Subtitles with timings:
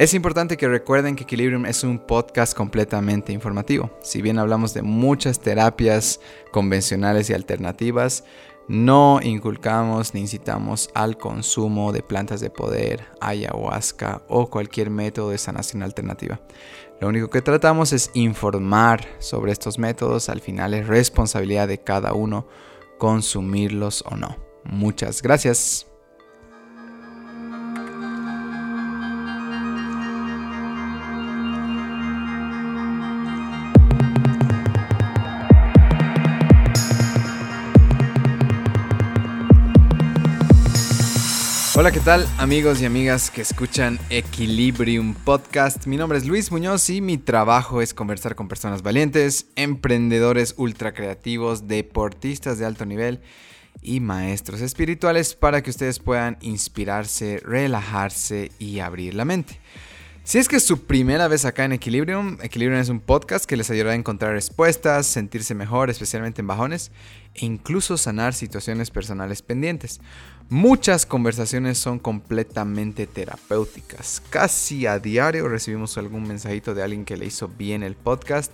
[0.00, 3.90] Es importante que recuerden que Equilibrium es un podcast completamente informativo.
[4.00, 6.20] Si bien hablamos de muchas terapias
[6.52, 8.24] convencionales y alternativas,
[8.66, 15.36] no inculcamos ni incitamos al consumo de plantas de poder, ayahuasca o cualquier método de
[15.36, 16.40] sanación alternativa.
[16.98, 20.30] Lo único que tratamos es informar sobre estos métodos.
[20.30, 22.48] Al final es responsabilidad de cada uno
[22.96, 24.38] consumirlos o no.
[24.64, 25.89] Muchas gracias.
[41.80, 45.86] Hola, ¿qué tal amigos y amigas que escuchan Equilibrium Podcast?
[45.86, 50.92] Mi nombre es Luis Muñoz y mi trabajo es conversar con personas valientes, emprendedores ultra
[50.92, 53.22] creativos, deportistas de alto nivel
[53.80, 59.58] y maestros espirituales para que ustedes puedan inspirarse, relajarse y abrir la mente.
[60.22, 63.56] Si es que es su primera vez acá en Equilibrium, Equilibrium es un podcast que
[63.56, 66.92] les ayudará a encontrar respuestas, sentirse mejor, especialmente en bajones,
[67.34, 69.98] e incluso sanar situaciones personales pendientes.
[70.52, 74.20] Muchas conversaciones son completamente terapéuticas.
[74.30, 78.52] Casi a diario recibimos algún mensajito de alguien que le hizo bien el podcast.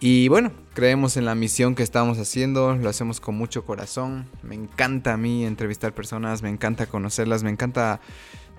[0.00, 4.26] Y bueno, creemos en la misión que estamos haciendo, lo hacemos con mucho corazón.
[4.42, 8.02] Me encanta a mí entrevistar personas, me encanta conocerlas, me encanta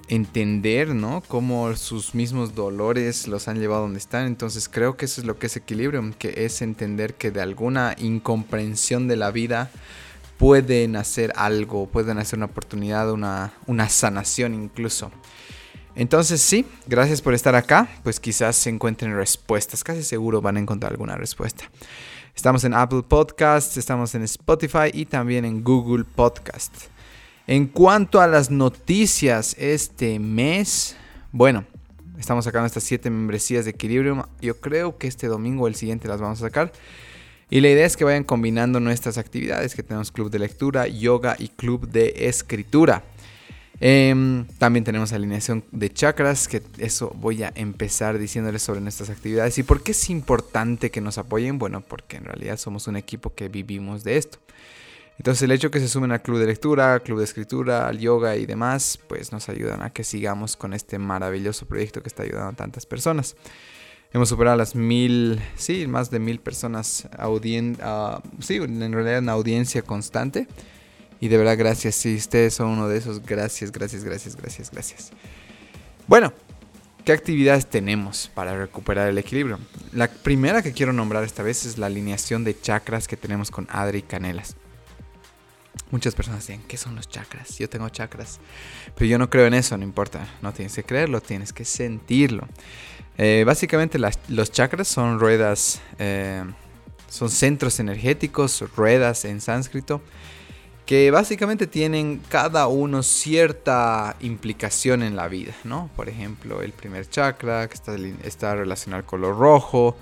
[0.07, 1.21] entender, ¿no?
[1.27, 4.25] Cómo sus mismos dolores los han llevado a donde están.
[4.25, 7.95] Entonces creo que eso es lo que es equilibrio, que es entender que de alguna
[7.99, 9.69] incomprensión de la vida
[10.39, 15.11] pueden hacer algo, pueden hacer una oportunidad, una, una sanación incluso.
[15.95, 20.61] Entonces sí, gracias por estar acá, pues quizás se encuentren respuestas, casi seguro van a
[20.61, 21.69] encontrar alguna respuesta.
[22.33, 26.73] Estamos en Apple Podcasts, estamos en Spotify y también en Google Podcast.
[27.45, 30.95] En cuanto a las noticias este mes,
[31.33, 31.65] bueno,
[32.17, 34.23] estamos sacando estas siete membresías de Equilibrium.
[34.39, 36.71] Yo creo que este domingo o el siguiente las vamos a sacar.
[37.49, 41.35] Y la idea es que vayan combinando nuestras actividades, que tenemos club de lectura, yoga
[41.39, 43.03] y club de escritura.
[43.81, 49.57] Em, también tenemos alineación de chakras, que eso voy a empezar diciéndoles sobre nuestras actividades.
[49.57, 51.57] ¿Y por qué es importante que nos apoyen?
[51.57, 54.37] Bueno, porque en realidad somos un equipo que vivimos de esto.
[55.17, 58.35] Entonces el hecho que se sumen al club de lectura, club de escritura, al yoga
[58.37, 62.49] y demás, pues nos ayudan a que sigamos con este maravilloso proyecto que está ayudando
[62.49, 63.35] a tantas personas.
[64.11, 69.33] Hemos superado las mil, sí, más de mil personas, audien, uh, sí, en realidad una
[69.33, 70.47] audiencia constante.
[71.19, 71.95] Y de verdad, gracias.
[71.95, 75.11] Si ustedes son uno de esos, gracias, gracias, gracias, gracias, gracias.
[76.07, 76.33] Bueno,
[77.05, 79.59] ¿qué actividades tenemos para recuperar el equilibrio?
[79.93, 83.67] La primera que quiero nombrar esta vez es la alineación de chakras que tenemos con
[83.69, 84.55] Adri Canelas.
[85.91, 87.57] Muchas personas dicen, ¿qué son los chakras?
[87.59, 88.39] Yo tengo chakras.
[88.95, 90.27] Pero yo no creo en eso, no importa.
[90.41, 92.47] No tienes que creerlo, tienes que sentirlo.
[93.21, 93.99] Eh, básicamente
[94.29, 96.41] los chakras son ruedas, eh,
[97.09, 100.01] son centros energéticos, ruedas en sánscrito,
[100.85, 105.89] que básicamente tienen cada uno cierta implicación en la vida, ¿no?
[105.97, 109.97] Por ejemplo, el primer chakra, que está, está relacionado al color rojo,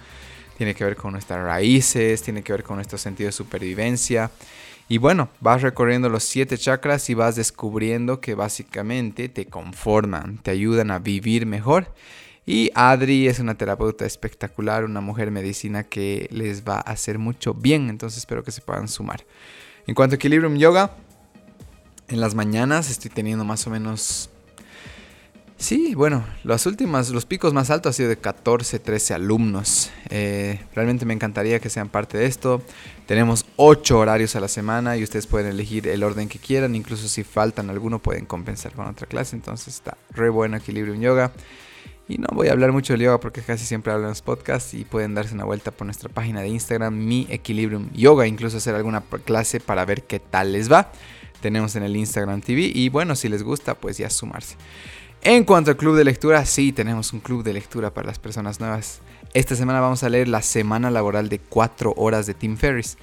[0.56, 4.30] tiene que ver con nuestras raíces, tiene que ver con nuestro sentido de supervivencia.
[4.90, 10.52] Y bueno, vas recorriendo los siete chakras y vas descubriendo que básicamente te conforman, te
[10.52, 11.88] ayudan a vivir mejor
[12.48, 17.54] y Adri es una terapeuta espectacular, una mujer medicina que les va a hacer mucho
[17.54, 19.26] bien, entonces espero que se puedan sumar.
[19.86, 20.92] En cuanto a Equilibrium Yoga,
[22.08, 24.30] en las mañanas estoy teniendo más o menos...
[25.58, 29.92] Sí, bueno, los últimos, los picos más altos ha sido de 14, 13 alumnos.
[30.10, 32.62] Eh, realmente me encantaría que sean parte de esto.
[33.08, 36.76] Tenemos 8 horarios a la semana y ustedes pueden elegir el orden que quieran.
[36.76, 39.36] Incluso si faltan alguno pueden compensar con otra clase.
[39.36, 41.34] Entonces está re bueno Equilibrium Yoga.
[42.10, 44.74] Y no voy a hablar mucho de yoga porque casi siempre hablo en los podcasts
[44.74, 48.76] y pueden darse una vuelta por nuestra página de Instagram, mi Equilibrium Yoga, incluso hacer
[48.76, 50.92] alguna clase para ver qué tal les va.
[51.42, 54.56] Tenemos en el Instagram TV y bueno, si les gusta, pues ya sumarse.
[55.22, 58.60] En cuanto al club de lectura, sí, tenemos un club de lectura para las personas
[58.62, 59.02] nuevas.
[59.34, 62.98] Esta semana vamos a leer la semana laboral de 4 horas de Tim Ferriss.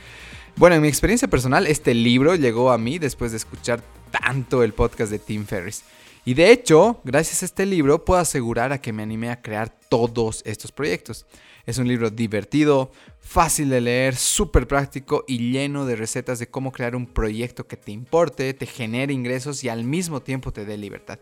[0.57, 4.73] Bueno, en mi experiencia personal, este libro llegó a mí después de escuchar tanto el
[4.73, 5.85] podcast de Tim Ferriss.
[6.27, 9.69] Y de hecho, gracias a este libro puedo asegurar a que me animé a crear
[9.91, 11.27] todos estos proyectos.
[11.67, 12.91] Es un libro divertido,
[13.21, 17.77] fácil de leer, súper práctico y lleno de recetas de cómo crear un proyecto que
[17.77, 21.19] te importe, te genere ingresos y al mismo tiempo te dé libertad.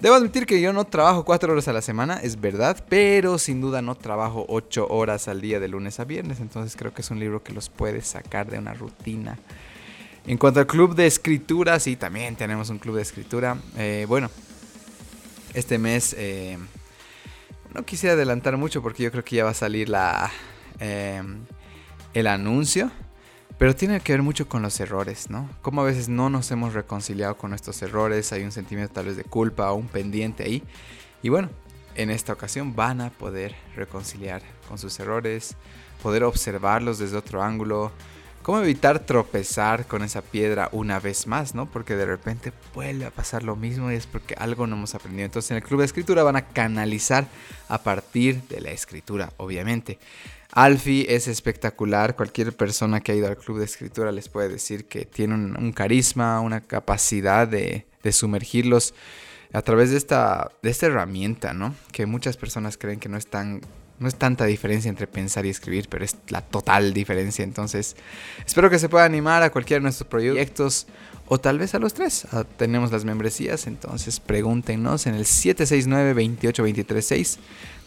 [0.00, 3.60] Debo admitir que yo no trabajo cuatro horas a la semana, es verdad, pero sin
[3.60, 7.10] duda no trabajo ocho horas al día de lunes a viernes, entonces creo que es
[7.12, 9.38] un libro que los puede sacar de una rutina
[10.26, 13.56] en cuanto al club de escritura, sí, también tenemos un club de escritura.
[13.76, 14.30] Eh, bueno,
[15.54, 16.58] este mes eh,
[17.74, 20.30] no quisiera adelantar mucho porque yo creo que ya va a salir la,
[20.78, 21.40] em,
[22.14, 22.90] el anuncio.
[23.58, 25.48] Pero tiene que ver mucho con los errores, ¿no?
[25.60, 29.16] Como a veces no nos hemos reconciliado con nuestros errores, hay un sentimiento tal vez
[29.16, 30.62] de culpa o un pendiente ahí.
[31.22, 31.48] Y bueno,
[31.94, 35.54] en esta ocasión van a poder reconciliar con sus errores,
[36.02, 37.92] poder observarlos desde otro ángulo,
[38.42, 41.70] cómo evitar tropezar con esa piedra una vez más, ¿no?
[41.70, 45.24] Porque de repente vuelve a pasar lo mismo y es porque algo no hemos aprendido.
[45.24, 47.26] Entonces en el club de escritura van a canalizar
[47.68, 49.98] a partir de la escritura, obviamente.
[50.52, 54.84] Alfie es espectacular, cualquier persona que ha ido al club de escritura les puede decir
[54.84, 58.92] que tiene un, carisma, una capacidad de, sumergirlos
[59.54, 61.74] a través de esta, de esta herramienta, ¿no?
[61.90, 63.62] Que muchas personas creen que no es, tan,
[64.02, 67.44] no es tanta diferencia entre pensar y escribir, pero es la total diferencia.
[67.44, 67.96] Entonces,
[68.44, 70.86] espero que se pueda animar a cualquiera de nuestros proyectos
[71.28, 72.26] o tal vez a los tres.
[72.32, 77.38] Ah, tenemos las membresías, entonces pregúntenos en el 769-28236.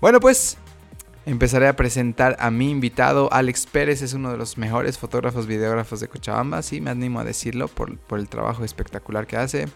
[0.00, 0.56] Bueno, pues
[1.26, 3.28] empezaré a presentar a mi invitado.
[3.32, 6.62] Alex Pérez es uno de los mejores fotógrafos, videógrafos de Cochabamba.
[6.62, 9.66] Sí, me animo a decirlo por, el trabajo espectacular que hace.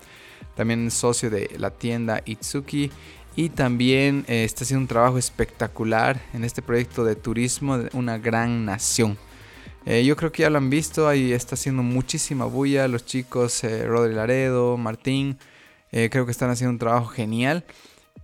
[0.55, 2.91] También socio de la tienda Itsuki.
[3.37, 8.19] Y también eh, está haciendo un trabajo espectacular en este proyecto de turismo de una
[8.19, 9.19] gran nación.
[9.87, 13.65] Eh, yo creo que ya lo han visto, ahí está haciendo muchísima bulla los chicos,
[13.65, 15.39] eh, Rodri Laredo, Martín,
[15.91, 17.65] creo que están haciendo un trabajo genial.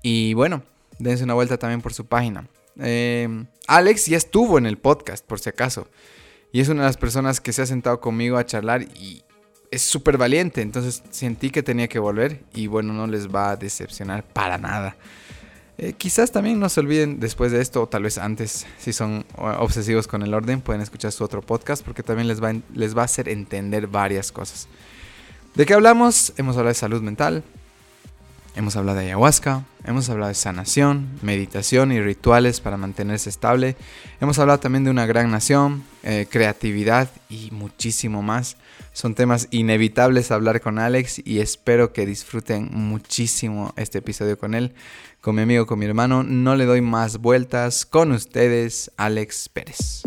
[0.03, 0.63] Y bueno,
[0.99, 2.47] dense una vuelta también por su página.
[2.79, 5.89] Em, Alex ya estuvo en el podcast, por si acaso.
[6.53, 9.23] Y es una de las personas que se ha sentado conmigo a charlar y
[9.71, 10.63] es súper valiente.
[10.63, 14.97] Entonces sentí que tenía que volver y bueno, no les va a decepcionar para nada.
[15.79, 19.27] Eh, quizás también no se olviden después de esto, o tal vez antes, si son
[19.37, 23.03] obsesivos con el orden, pueden escuchar su otro podcast porque también les va, les va
[23.03, 24.69] a hacer entender varias cosas.
[25.55, 26.33] ¿De qué hablamos?
[26.39, 27.43] Hemos hablado de salud mental,
[28.57, 33.77] Hemos hablado de ayahuasca, hemos hablado de sanación, meditación y rituales para mantenerse estable.
[34.19, 38.57] Hemos hablado también de una gran nación, eh, creatividad y muchísimo más.
[38.95, 44.73] Son temas inevitables hablar con Alex y espero que disfruten muchísimo este episodio con él,
[45.21, 46.23] con mi amigo, con mi hermano.
[46.23, 47.85] No le doy más vueltas.
[47.85, 50.01] Con ustedes, Alex Pérez.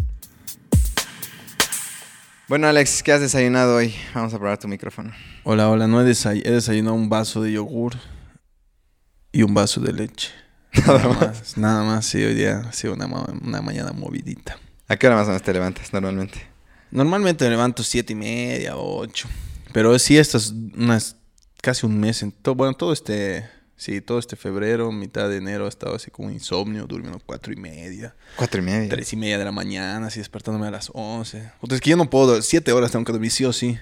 [2.48, 3.94] Bueno, Alex, ¿qué has desayunado hoy?
[4.16, 5.12] Vamos a probar tu micrófono.
[5.44, 7.94] Hola, hola, no he, he desayunado un vaso de yogur
[9.31, 10.30] y un vaso de leche.
[10.86, 11.58] Nada más.
[11.58, 14.58] Nada más, sí, hoy día ha sido una, una mañana movidita.
[14.88, 16.48] ¿A qué hora más o menos te levantas normalmente?
[16.92, 19.28] Normalmente me levanto siete y media, ocho.
[19.72, 21.16] Pero sí, estas unas
[21.62, 25.66] casi un mes en todo, bueno, todo este, sí, todo este febrero, mitad de enero
[25.66, 28.16] he estado así como insomnio, durmiendo cuatro y media.
[28.36, 28.90] Cuatro y media.
[28.90, 31.52] Tres y media de la mañana, así despertándome a las once.
[31.62, 33.78] O es que yo no puedo, siete horas tengo que dormir sí o sí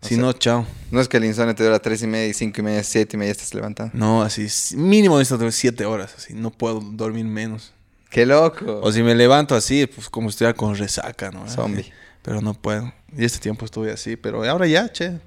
[0.00, 0.66] si no, chao.
[0.90, 3.18] No es que el insomnio te dura tres y media, cinco y media, siete y
[3.18, 3.92] media estás levantando.
[3.96, 4.46] No, así,
[4.76, 7.72] mínimo necesito siete horas, así, no puedo dormir menos.
[8.10, 8.80] ¡Qué loco!
[8.82, 11.48] O si me levanto así, pues como estuviera con resaca, ¿no?
[11.48, 11.92] Zombie.
[12.22, 12.92] Pero no puedo.
[13.16, 15.18] Y este tiempo estuve así, pero ahora ya, che.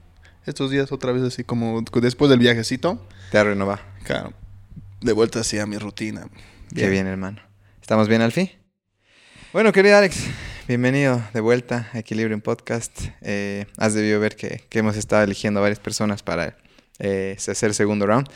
[0.46, 3.06] Estos días otra vez así como después del viajecito.
[3.32, 3.82] Te renovado.
[4.04, 4.34] Claro.
[5.02, 6.28] De vuelta así a mi rutina.
[6.74, 7.42] Qué bien, hermano.
[7.82, 8.50] ¿Estamos bien al fin?
[9.54, 10.18] Bueno, querido Alex,
[10.70, 13.06] bienvenido de vuelta a Equilibrium Podcast.
[13.22, 16.58] Eh, has debido ver que, hemos estado eligiendo a varias personas para
[17.00, 18.28] eh, hacer segundo round.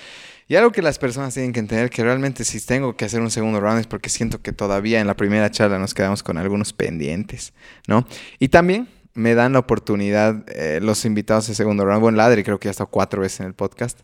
[0.48, 3.30] Y algo que las personas tienen que entender, que realmente si tengo que hacer un
[3.30, 6.74] segundo round es porque siento que todavía en la primera charla nos quedamos con algunos
[6.74, 7.54] pendientes,
[7.88, 8.08] ¿no?
[8.40, 12.02] Y también me dan la oportunidad eh, los invitados de segundo round.
[12.02, 14.00] Bueno, Ladri creo que ya ha estado cuatro veces en el podcast.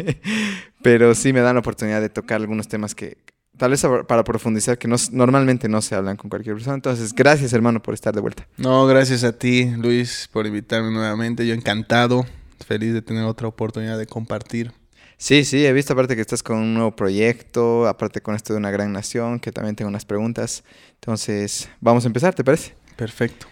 [0.82, 3.18] Pero sí me dan la oportunidad de tocar algunos temas que
[3.56, 6.74] tal vez para profundizar que no, normalmente no se hablan con cualquier persona.
[6.74, 8.46] Entonces, gracias hermano por estar de vuelta.
[8.56, 11.46] No, gracias a ti Luis por invitarme nuevamente.
[11.46, 12.26] Yo encantado,
[12.66, 14.72] feliz de tener otra oportunidad de compartir.
[15.16, 18.58] Sí, sí, he visto aparte que estás con un nuevo proyecto, aparte con esto de
[18.58, 20.64] una gran nación, que también tengo unas preguntas.
[20.94, 22.74] Entonces, vamos a empezar, ¿te parece?
[22.96, 23.46] Perfecto.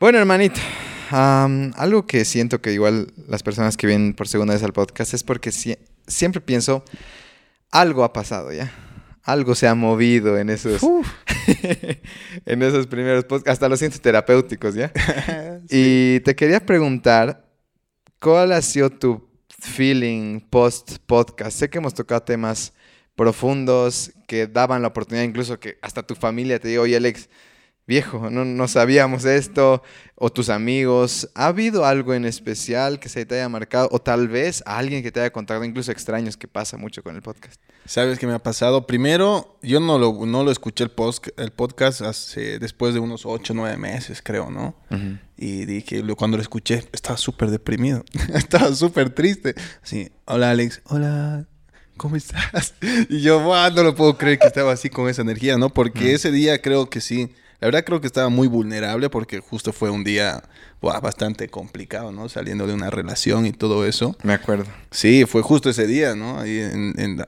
[0.00, 0.60] Bueno, hermanito,
[1.10, 5.22] algo que siento que igual las personas que vienen por segunda vez al podcast es
[5.22, 6.84] porque siempre pienso,
[7.70, 8.87] algo ha pasado ya
[9.28, 10.80] algo se ha movido en esos,
[12.46, 14.90] en esos primeros podcasts, hasta los siento terapéuticos, ¿ya?
[15.68, 17.46] Y te quería preguntar,
[18.20, 21.58] ¿cuál ha sido tu feeling post-podcast?
[21.58, 22.72] Sé que hemos tocado temas
[23.16, 27.28] profundos que daban la oportunidad, incluso que hasta tu familia te diga, oye Alex,
[27.88, 29.82] viejo, no, no sabíamos esto,
[30.14, 33.88] o tus amigos, ¿ha habido algo en especial que se te haya marcado?
[33.90, 37.16] O tal vez a alguien que te haya contado, incluso extraños, que pasa mucho con
[37.16, 37.58] el podcast.
[37.86, 38.86] ¿Sabes qué me ha pasado?
[38.86, 43.24] Primero, yo no lo, no lo escuché el, post, el podcast hace, después de unos
[43.24, 44.76] 8 o 9 meses, creo, ¿no?
[45.38, 48.04] Y dije, cuando lo escuché, estaba súper deprimido.
[48.34, 49.54] estaba súper triste.
[49.82, 51.46] Así, hola Alex, hola,
[51.96, 52.74] ¿cómo estás?
[53.08, 55.70] Y yo, no lo puedo creer que estaba así con esa energía, ¿no?
[55.70, 57.30] Porque ese día creo que sí
[57.60, 60.42] la verdad creo que estaba muy vulnerable porque justo fue un día
[60.80, 62.28] bastante complicado, ¿no?
[62.28, 64.16] Saliendo de una relación y todo eso.
[64.22, 64.66] Me acuerdo.
[64.90, 66.38] Sí, fue justo ese día, ¿no?
[66.38, 66.60] Ahí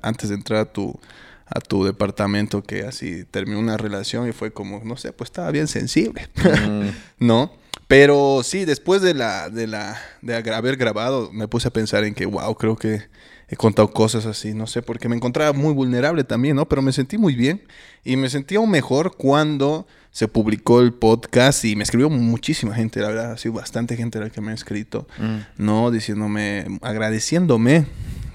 [0.02, 0.98] antes de entrar a tu,
[1.46, 5.50] a tu departamento que así terminó una relación y fue como, no sé, pues estaba
[5.50, 6.88] bien sensible, mm.
[7.24, 7.52] ¿no?
[7.88, 12.14] Pero sí, después de la, de la, de haber grabado, me puse a pensar en
[12.14, 13.08] que, wow, creo que
[13.50, 16.68] he contado cosas así, no sé, porque me encontraba muy vulnerable también, ¿no?
[16.68, 17.62] Pero me sentí muy bien
[18.04, 23.00] y me sentía aún mejor cuando se publicó el podcast y me escribió muchísima gente,
[23.00, 25.62] la verdad, ha sido bastante gente la que me ha escrito, mm.
[25.62, 25.90] ¿no?
[25.90, 27.86] Diciéndome, agradeciéndome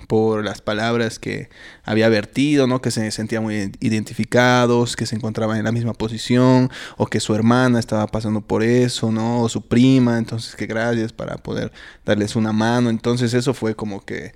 [0.07, 1.49] por las palabras que
[1.85, 2.81] había vertido, ¿no?
[2.81, 7.33] Que se sentían muy identificados, que se encontraban en la misma posición, o que su
[7.33, 9.41] hermana estaba pasando por eso, ¿no?
[9.41, 11.71] O su prima, entonces que gracias para poder
[12.05, 12.89] darles una mano.
[12.89, 14.33] Entonces eso fue como que,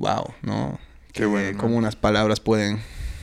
[0.00, 0.78] wow, ¿no?
[1.12, 1.58] Qué bueno.
[1.58, 2.80] Como unas palabras pueden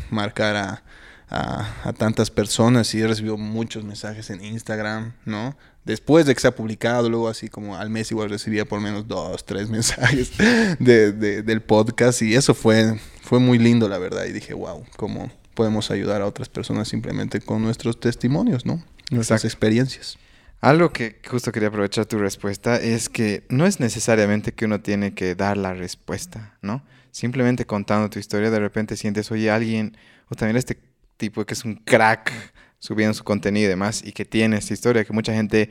[0.10, 0.84] marcar a,
[1.30, 5.58] a, tantas personas y he recibido muchos mensajes en Instagram, ¿no?
[5.84, 9.08] Después de que se ha publicado, luego así como al mes igual recibía por menos
[9.08, 10.32] dos, tres mensajes
[10.80, 14.26] de, del podcast y eso fue, fue muy lindo, la verdad.
[14.26, 18.84] Y dije, wow, ¿cómo podemos ayudar a otras personas simplemente con nuestros testimonios, ¿no?
[19.10, 20.18] Nuestras experiencias.
[20.60, 25.14] Algo que justo quería aprovechar tu respuesta es que no es necesariamente que uno tiene
[25.14, 26.84] que dar la respuesta, ¿no?
[27.12, 29.96] Simplemente contando tu historia, de repente sientes, oye, alguien,
[30.30, 30.80] o también este
[31.18, 32.32] tipo que es un crack
[32.80, 35.70] subiendo su contenido y demás, y que tiene esta historia, que mucha gente,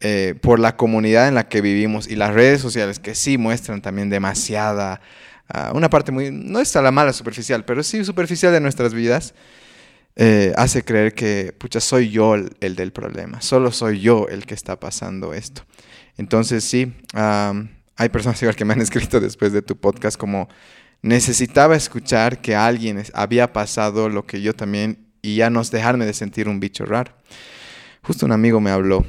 [0.00, 3.82] eh, por la comunidad en la que vivimos y las redes sociales, que sí muestran
[3.82, 5.00] también demasiada,
[5.48, 8.94] ah, una parte muy, no es a la mala superficial, pero sí superficial de nuestras
[8.94, 9.34] vidas,
[10.16, 14.54] eh, hace creer que, pucha, soy yo el, del problema, solo soy yo el que
[14.54, 15.62] está pasando esto.
[16.16, 20.48] Entonces sí, hay personas igual que me han escrito después de tu podcast como
[21.02, 26.14] necesitaba escuchar que alguien había pasado lo que yo también y ya no dejarme de
[26.14, 27.12] sentir un bicho raro.
[28.02, 29.04] Justo un amigo me habló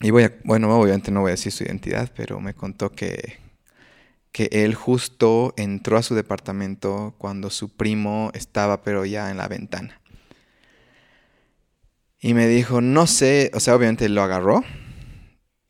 [0.00, 3.38] y voy a, bueno, obviamente no voy a decir su identidad, pero me contó que,
[4.32, 9.48] que él justo entró a su departamento cuando su primo estaba pero ya en la
[9.48, 10.00] ventana.
[12.20, 14.64] Y me dijo, no sé, o sea, obviamente lo agarró,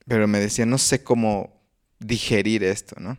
[0.07, 1.62] pero me decía, no sé cómo
[1.99, 3.19] digerir esto, ¿no?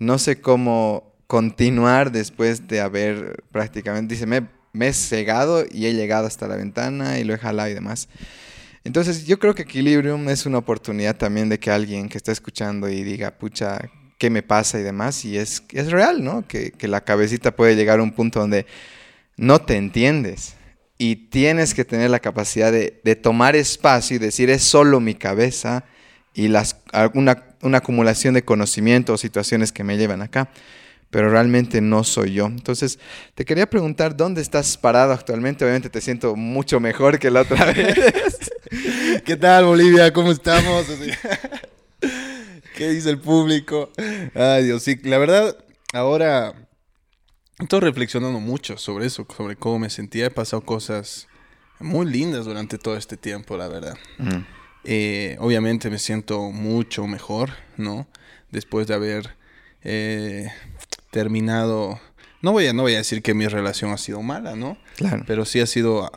[0.00, 4.48] No sé cómo continuar después de haber prácticamente, dice, me,
[4.80, 8.08] he cegado y he llegado hasta la ventana y lo he jalado y demás.
[8.82, 12.88] Entonces yo creo que Equilibrium es una oportunidad también de que alguien que está escuchando
[12.88, 13.78] y diga, pucha,
[14.18, 15.24] ¿qué me pasa y demás?
[15.24, 16.46] Y es, es real, ¿no?
[16.46, 18.66] Que, que la cabecita puede llegar a un punto donde
[19.36, 20.56] no te entiendes
[20.98, 25.84] y tienes que tener la capacidad de, tomar espacio y decir, es solo mi cabeza
[26.34, 26.76] y las,
[27.14, 30.50] una, una acumulación de conocimiento o situaciones que me llevan acá
[31.14, 32.46] pero realmente no soy yo.
[32.46, 32.98] Entonces,
[33.36, 35.64] te quería preguntar, ¿dónde estás parado actualmente?
[35.64, 38.50] Obviamente te siento mucho mejor que la otra vez.
[39.24, 40.12] ¿Qué tal, Bolivia?
[40.12, 40.86] ¿Cómo estamos?
[42.76, 43.92] ¿Qué dice el público?
[44.34, 45.56] Ay, Dios, sí, la verdad,
[45.92, 46.52] ahora
[47.58, 50.26] estoy reflexionando mucho sobre eso, sobre cómo me sentía.
[50.26, 51.28] He pasado cosas
[51.80, 53.96] muy lindas durante todo este tiempo, la verdad.
[54.84, 58.06] Eh, obviamente me siento mucho mejor, ¿no?
[58.50, 59.36] Después de haber
[59.82, 60.48] eh,
[61.10, 62.00] terminado.
[62.42, 64.76] No voy, a, no voy a decir que mi relación ha sido mala, ¿no?
[64.96, 65.24] Claro.
[65.26, 66.10] Pero sí ha sido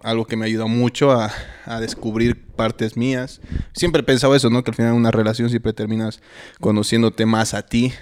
[0.00, 1.32] algo que me ayudado mucho a,
[1.80, 3.40] descubrir partes mías.
[3.72, 4.62] Siempre he pensado eso, ¿no?
[4.62, 6.20] Que al final una relación siempre terminas
[6.60, 7.92] conociéndote más a ti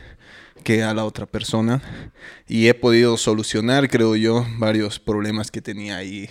[0.65, 1.83] que a la otra persona.
[2.49, 6.29] Y he podido solucionar, creo yo, varios problemas que tenía ahí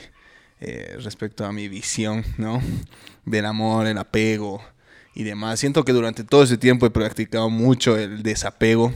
[0.60, 2.62] eh, respecto a mi visión, ¿no?
[3.26, 4.62] Del amor, el apego
[5.16, 5.60] y demás.
[5.60, 8.94] Siento que durante todo ese tiempo he practicado mucho el desapego.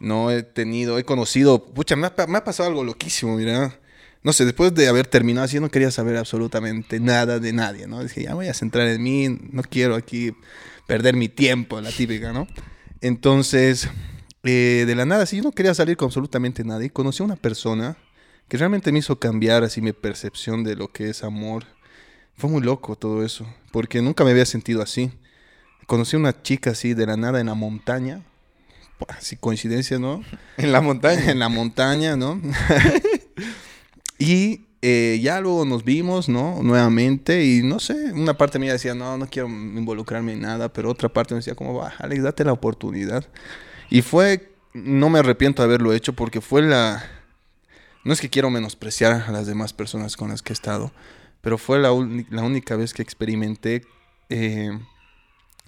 [0.00, 3.78] No he tenido, he conocido, pucha, me ha, pasado algo loquísimo, mira.
[4.22, 8.02] No sé, después de haber terminado así, no quería saber absolutamente nada de nadie, ¿no?
[8.02, 10.32] Dije, ya voy a centrar en mí, no quiero aquí
[10.86, 12.46] perder mi tiempo, la típica, ¿no?
[13.00, 13.88] Entonces,
[14.42, 16.90] eh, de la nada, sí, yo no quería salir con absolutamente nadie.
[16.90, 17.96] Conocí a una persona
[18.48, 21.64] que realmente me hizo cambiar así mi percepción de lo que es amor.
[22.36, 25.12] Fue muy loco todo eso, porque nunca me había sentido así.
[25.86, 28.22] Conocí a una chica así de la nada en la montaña,
[29.08, 30.22] así coincidencia, ¿no?
[30.56, 31.20] En la montaña.
[31.30, 32.40] En la montaña, ¿no?
[34.18, 36.62] y eh, ya luego nos vimos, ¿no?
[36.62, 40.90] Nuevamente y no sé, una parte mía decía, no, no quiero involucrarme en nada, pero
[40.90, 43.26] otra parte me decía, como va, Alex, date la oportunidad.
[43.90, 47.04] Y fue, no me arrepiento de haberlo hecho porque fue la,
[48.04, 50.92] no es que quiero menospreciar a las demás personas con las que he estado,
[51.42, 51.90] pero fue la,
[52.30, 53.82] la única vez que experimenté
[54.30, 54.70] eh,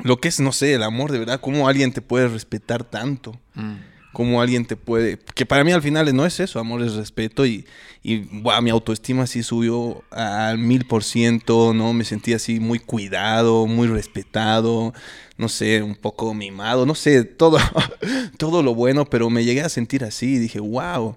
[0.02, 3.38] lo que es, no sé, el amor de verdad, cómo alguien te puede respetar tanto.
[3.54, 6.94] Mm cómo alguien te puede, que para mí al final no es eso, amor es
[6.94, 7.64] respeto y,
[8.02, 8.28] y
[8.62, 11.92] mi autoestima sí subió al mil por ciento, ¿no?
[11.92, 14.92] Me sentí así muy cuidado, muy respetado,
[15.38, 17.58] no sé, un poco mimado, no sé, todo,
[18.38, 21.16] todo lo bueno, pero me llegué a sentir así y dije, wow,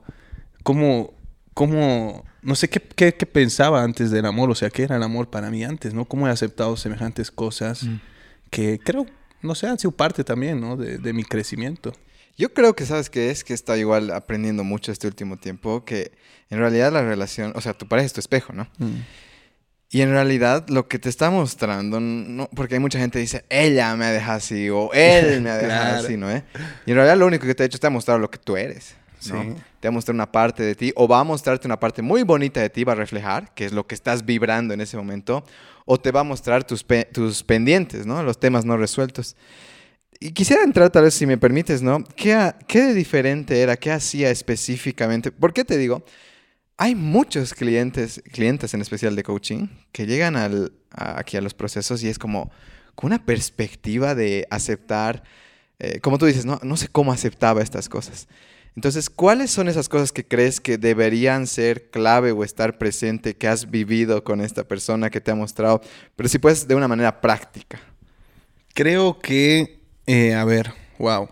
[0.63, 1.13] cómo,
[1.53, 5.29] cómo, no sé qué, qué, pensaba antes del amor, o sea, qué era el amor
[5.29, 6.05] para mí antes, ¿no?
[6.05, 7.95] Cómo he aceptado semejantes cosas mm.
[8.49, 9.05] que creo,
[9.41, 10.77] no sé, han sido parte también, ¿no?
[10.77, 11.93] De, de mi crecimiento.
[12.37, 16.11] Yo creo que sabes que es que está igual aprendiendo mucho este último tiempo, que
[16.49, 18.67] en realidad la relación, o sea, tu pareja es tu espejo, ¿no?
[18.77, 18.95] Mm.
[19.89, 23.45] Y en realidad lo que te está mostrando, no, porque hay mucha gente que dice,
[23.49, 26.29] ella me ha dejado así o él me ha dejado así, ¿no?
[26.29, 26.43] Eh?
[26.85, 28.37] Y en realidad lo único que te ha hecho es te ha mostrado lo que
[28.37, 28.95] tú eres.
[29.31, 29.55] ¿no?
[29.79, 32.61] Te ha mostrado una parte de ti o va a mostrarte una parte muy bonita
[32.61, 35.43] de ti, va a reflejar, que es lo que estás vibrando en ese momento,
[35.85, 38.21] o te va a mostrar tus, tus pendientes, ¿no?
[38.21, 39.35] Los temas no resueltos.
[40.19, 42.03] Y quisiera entrar, tal vez, si me permites, ¿no?
[42.15, 43.75] ¿Qué, ¿Qué de diferente era?
[43.75, 45.31] ¿Qué hacía específicamente?
[45.31, 46.03] ¿Por qué te digo?
[46.77, 52.03] Hay muchos clientes, clientes en especial de coaching, que llegan al, aquí a los procesos
[52.03, 52.51] y es como
[52.95, 55.23] con una perspectiva de aceptar,
[55.79, 58.27] eh, como tú dices, no, no sé cómo aceptaba estas cosas.
[58.75, 63.47] Entonces, ¿cuáles son esas cosas que crees que deberían ser clave o estar presente, que
[63.47, 65.81] has vivido con esta persona que te ha mostrado?
[66.15, 67.79] Pero si puedes, de una manera práctica.
[68.73, 71.29] Creo que eh, a ver, wow.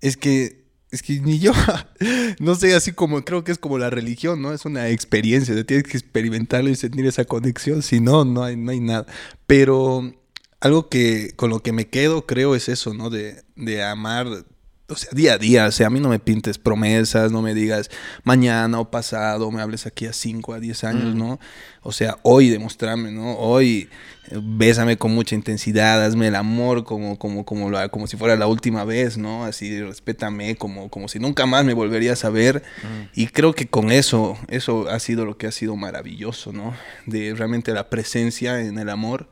[0.00, 1.52] Es que, es que ni yo,
[2.40, 4.52] no sé, así como creo que es como la religión, ¿no?
[4.52, 8.56] Es una experiencia, te tienes que experimentarlo y sentir esa conexión, si no, no hay,
[8.56, 9.06] no hay nada.
[9.46, 10.14] Pero
[10.60, 13.10] algo que con lo que me quedo, creo, es eso, ¿no?
[13.10, 14.44] De, de amar
[14.90, 17.52] o sea, día a día, o sea, a mí no me pintes promesas, no me
[17.52, 17.90] digas
[18.24, 21.18] mañana o pasado, me hables aquí a 5, a 10 años, mm.
[21.18, 21.38] ¿no?
[21.82, 23.36] O sea, hoy demostrame, ¿no?
[23.36, 23.90] Hoy
[24.30, 28.34] eh, bésame con mucha intensidad, hazme el amor como, como, como, lo, como si fuera
[28.36, 29.44] la última vez, ¿no?
[29.44, 32.62] Así, respétame como, como si nunca más me volverías a ver.
[32.82, 33.20] Mm.
[33.20, 36.74] Y creo que con eso, eso ha sido lo que ha sido maravilloso, ¿no?
[37.04, 39.28] De realmente la presencia en el amor,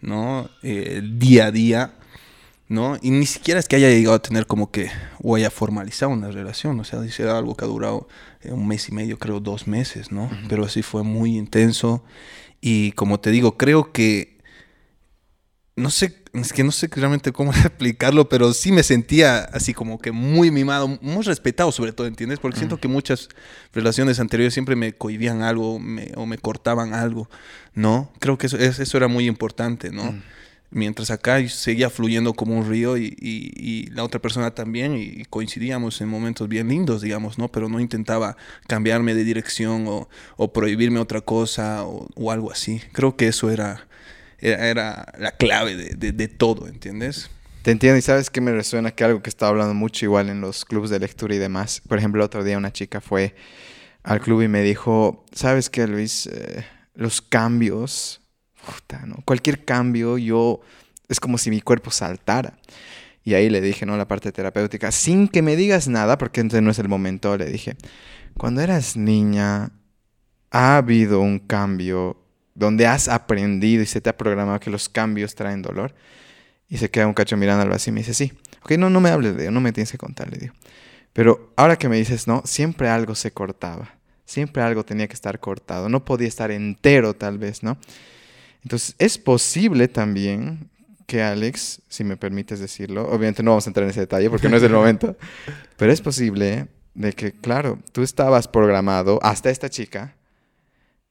[0.00, 0.48] ¿no?
[0.62, 1.94] Eh, día a día
[2.70, 2.96] ¿no?
[3.02, 6.30] Y ni siquiera es que haya llegado a tener como que, o haya formalizado una
[6.30, 8.06] relación, o sea, dice algo que ha durado
[8.42, 10.30] eh, un mes y medio, creo dos meses, ¿no?
[10.48, 12.04] Pero así fue muy intenso
[12.60, 14.38] y como te digo, creo que,
[15.74, 19.98] no sé, es que no sé realmente cómo explicarlo, pero sí me sentía así como
[19.98, 22.38] que muy mimado, muy respetado sobre todo, ¿entiendes?
[22.38, 23.30] Porque siento que muchas
[23.74, 25.80] relaciones anteriores siempre me cohibían algo
[26.14, 27.28] o me cortaban algo,
[27.74, 28.12] ¿no?
[28.20, 30.14] Creo que eso, eso era muy importante, ¿no?
[30.72, 36.08] Mientras acá seguía fluyendo como un río y, la otra persona también y coincidíamos en
[36.08, 37.48] momentos bien lindos, digamos, ¿no?
[37.48, 38.36] Pero no intentaba
[38.68, 42.80] cambiarme de dirección o, prohibirme otra cosa o, algo así.
[42.92, 43.88] Creo que eso era,
[44.38, 47.30] era, la clave de, todo, ¿entiendes?
[47.62, 50.40] Te entiendo y sabes que me resuena que algo que estaba hablando mucho igual en
[50.40, 51.82] los clubes de lectura y demás.
[51.88, 53.34] Por ejemplo, otro día una chica fue
[54.04, 56.26] al club y me dijo, ¿sabes qué, Luis?
[56.26, 58.20] Eh, los cambios
[59.24, 60.60] Cualquier cambio, yo,
[61.08, 62.58] es como si mi cuerpo saltara.
[63.24, 63.96] Y ahí le dije, ¿no?
[63.96, 67.46] La parte terapéutica, sin que me digas nada, porque entonces no es el momento, le
[67.46, 67.76] dije,
[68.36, 69.72] cuando eras niña,
[70.50, 72.16] ha habido un cambio
[72.54, 75.94] donde has aprendido y se te ha programado que los cambios traen dolor.
[76.68, 78.32] Y se queda un cacho mirando al vacío y me dice, sí.
[78.62, 80.54] Ok, no, no me hables de ello, no me tienes que contar, le digo.
[81.12, 83.96] Pero ahora que me dices, no, siempre algo se cortaba.
[84.24, 85.88] Siempre algo tenía que estar cortado.
[85.88, 87.78] No podía estar entero, tal vez, ¿no?
[88.62, 90.70] Entonces, es posible también
[91.06, 94.48] que Alex, si me permites decirlo, obviamente no vamos a entrar en ese detalle porque
[94.48, 95.16] no es el momento,
[95.76, 100.14] pero es posible de que, claro, tú estabas programado, hasta esta chica,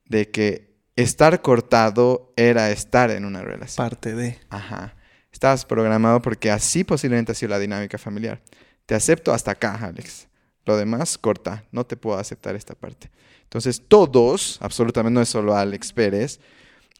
[0.05, 3.89] de que estar cortado era estar en una relación.
[3.89, 4.38] Parte de.
[4.49, 4.95] Ajá.
[5.31, 8.41] Estabas programado porque así posiblemente ha sido la dinámica familiar.
[8.85, 10.27] Te acepto hasta acá, Alex.
[10.65, 11.63] Lo demás, corta.
[11.71, 13.12] No te puedo aceptar esta parte.
[13.43, 16.39] Entonces, todos, absolutamente no es solo Alex Pérez,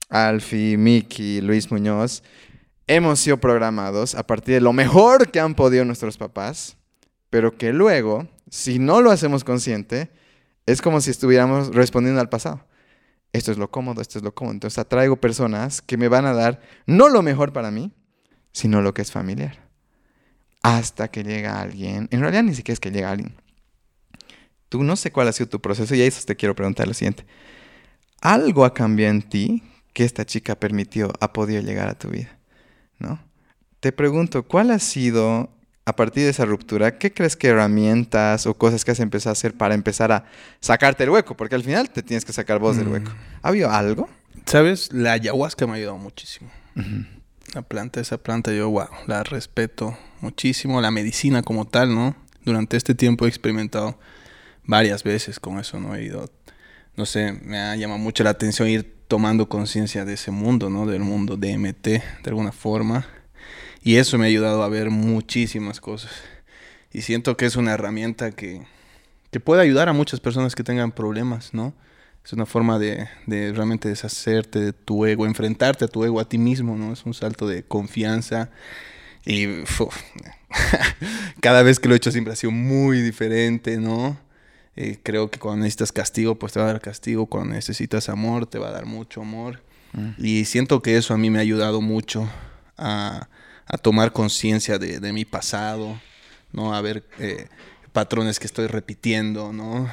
[0.10, 2.24] Alfie, Miki, Luis Muñoz,
[2.88, 6.78] hemos sido programados a partir de lo mejor que han podido nuestros papás,
[7.30, 10.12] pero que luego, si no lo hacemos consciente,
[10.66, 12.66] es como si estuviéramos respondiendo al pasado.
[13.32, 14.54] Esto es lo cómodo, esto es lo cómodo.
[14.54, 17.94] Entonces atraigo personas que me van a dar no lo mejor para mí,
[18.52, 19.70] sino lo que es familiar.
[20.64, 23.36] Hasta que llega alguien, en realidad ni siquiera es que llega alguien.
[24.68, 26.94] Tú no sé cuál ha sido tu proceso y a eso te quiero preguntar lo
[26.94, 27.26] siguiente.
[28.22, 32.38] algo ha cambiado en ti que esta chica permitió, ha podido llegar a tu vida,
[33.00, 33.20] ¿no?
[33.80, 35.50] Te pregunto, ¿cuál ha sido,
[35.86, 39.34] a partir de esa ruptura, qué crees que herramientas o cosas que has empezado a
[39.34, 40.26] hacer para empezar a
[40.60, 41.36] sacarte el hueco?
[41.38, 42.92] Porque al final te tienes que sacar vos del Mm.
[42.92, 43.12] hueco.
[43.42, 44.10] ¿Ha habido algo?
[44.46, 44.92] ¿Sabes?
[44.94, 46.50] La ayahuasca me ha ayudado muchísimo.
[47.54, 50.82] La planta, esa planta, yo, wow, la respeto muchísimo.
[50.82, 52.16] La medicina como tal, ¿no?
[52.46, 54.00] Durante este tiempo he experimentado
[54.66, 55.96] varias veces con eso, ¿no?
[55.96, 56.30] He ido,
[56.96, 60.86] no sé, me ha llamado mucho la atención ir tomando conciencia de ese mundo, ¿no?
[60.86, 63.08] Del mundo DMT, de alguna forma.
[63.82, 66.12] Y eso me ha ayudado a ver muchísimas cosas.
[66.94, 68.62] Y siento que es una herramienta que,
[69.32, 71.74] que puede ayudar a muchas personas que tengan problemas, ¿no?
[72.24, 76.30] Es una forma de, de realmente deshacerte de tu ego, enfrentarte a tu ego, a
[76.30, 76.94] ti mismo, ¿no?
[76.94, 78.52] Es un salto de confianza.
[79.26, 79.82] Y uf,
[81.42, 84.20] cada vez que lo he hecho siempre ha sido muy diferente, ¿no?
[84.82, 87.26] Eh, creo que cuando necesitas castigo, pues te va a dar castigo.
[87.26, 89.62] Cuando necesitas amor, te va a dar mucho amor.
[90.18, 92.30] Y siento que eso a mí me ha ayudado mucho
[92.78, 93.28] a,
[93.66, 96.00] a tomar conciencia de, de mi pasado,
[96.54, 96.74] ¿no?
[96.74, 97.48] A ver eh,
[97.92, 99.90] patrones que estoy repitiendo, ¿no?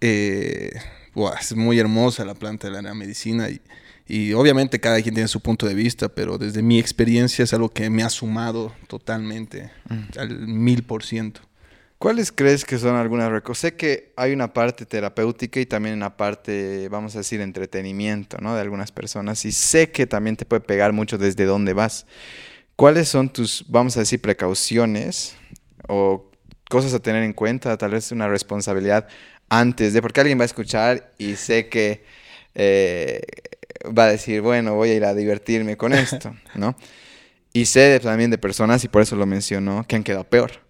[0.00, 0.70] Eh,
[1.12, 3.60] buah, es muy hermosa la planta de la medicina y,
[4.06, 7.70] y obviamente cada quien tiene su punto de vista, pero desde mi experiencia es algo
[7.70, 9.72] que me ha sumado totalmente
[10.16, 11.40] al mil por ciento.
[12.00, 13.58] ¿Cuáles crees que son algunas recos?
[13.58, 18.54] Sé que hay una parte terapéutica y también una parte, vamos a decir, entretenimiento, ¿no?
[18.54, 19.44] De algunas personas.
[19.44, 22.06] Y sé que también te puede pegar mucho desde dónde vas.
[22.74, 25.36] ¿Cuáles son tus, vamos a decir, precauciones
[25.88, 26.30] o
[26.70, 27.76] cosas a tener en cuenta?
[27.76, 29.06] Tal vez una responsabilidad
[29.50, 32.02] antes de, porque alguien va a escuchar y sé que
[32.54, 33.20] eh,
[33.86, 36.76] va a decir, bueno, voy a ir a divertirme con esto, ¿no?
[37.52, 40.69] Y sé de- también de personas, y por eso lo mencionó, que han quedado peor.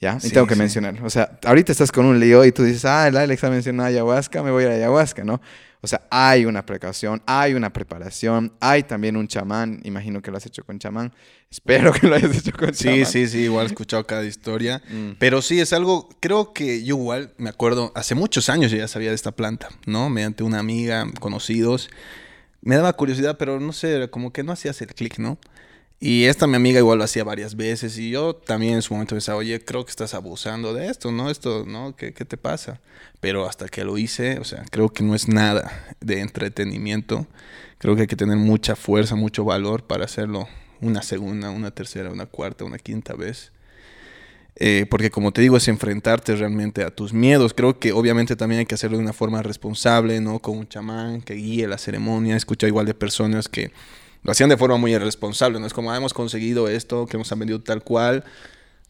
[0.00, 0.16] ¿Ya?
[0.16, 0.60] y Sí, tengo que sí.
[0.60, 1.04] mencionarlo.
[1.06, 3.88] O sea, ahorita estás con un lío y tú dices, ah, el Alex ha mencionado
[3.88, 5.40] ayahuasca, me voy a ir a ayahuasca, ¿no?
[5.82, 10.36] O sea, hay una precaución, hay una preparación, hay también un chamán, imagino que lo
[10.36, 11.12] has hecho con chamán,
[11.50, 13.06] espero que lo hayas hecho con Sí, chamán.
[13.06, 14.82] sí, sí, igual he escuchado cada historia.
[14.90, 15.12] Mm.
[15.18, 18.88] Pero sí, es algo, creo que yo igual me acuerdo, hace muchos años yo ya
[18.88, 20.08] sabía de esta planta, ¿no?
[20.10, 21.90] Mediante una amiga, conocidos.
[22.62, 25.38] Me daba curiosidad, pero no sé, como que no hacías el clic, ¿no?
[26.02, 29.14] Y esta mi amiga igual lo hacía varias veces y yo también en su momento
[29.14, 31.28] pensaba, oye, creo que estás abusando de esto, ¿no?
[31.30, 31.94] Esto, ¿no?
[31.94, 32.80] ¿Qué, qué te pasa?
[33.20, 37.26] Pero hasta que lo hice, o sea, creo que no es nada de entretenimiento.
[37.76, 40.48] Creo que hay que tener mucha fuerza, mucho valor para hacerlo
[40.80, 43.52] una segunda, una tercera, una cuarta, una quinta vez.
[44.56, 47.52] Eh, porque como te digo, es enfrentarte realmente a tus miedos.
[47.52, 50.38] Creo que obviamente también hay que hacerlo de una forma responsable, ¿no?
[50.38, 52.34] Con un chamán que guíe la ceremonia.
[52.34, 53.70] He escuchado igual de personas que
[54.22, 55.66] lo hacían de forma muy irresponsable, ¿no?
[55.66, 58.24] Es como, ah, hemos conseguido esto, que nos han vendido tal cual,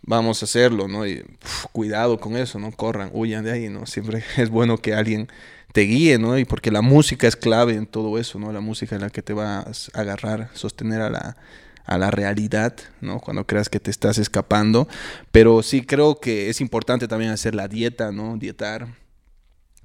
[0.03, 1.07] vamos a hacerlo, ¿no?
[1.07, 1.25] Y
[1.73, 2.73] cuidado con eso, ¿no?
[2.73, 3.87] Corran, huyan de ahí, ¿no?
[3.87, 5.29] Siempre es bueno que alguien
[5.73, 6.39] te guíe, ¿no?
[6.39, 8.53] Y porque la música es clave en todo eso, ¿no?
[8.53, 11.37] La música es la que te va a agarrar, sostener a la,
[11.85, 13.21] a la realidad, ¿no?
[13.21, 14.89] Cuando creas que te estás escapando.
[15.31, 18.37] Pero sí creo que es importante también hacer la dieta, ¿no?
[18.37, 18.89] Dietar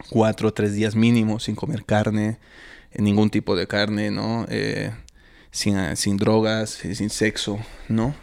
[0.10, 2.40] cuatro o tres días mínimo sin comer carne,
[2.98, 4.46] ningún tipo de carne, ¿no?
[4.50, 4.92] Eh,
[5.56, 8.14] sin, eh, sin drogas, eh, sin sexo, ¿no?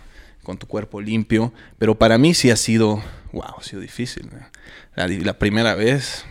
[0.42, 1.52] Con tu cuerpo limpio.
[1.78, 4.28] Pero para mí sí ha sido, wow, ha sido difícil.
[4.94, 6.24] La, la primera vez...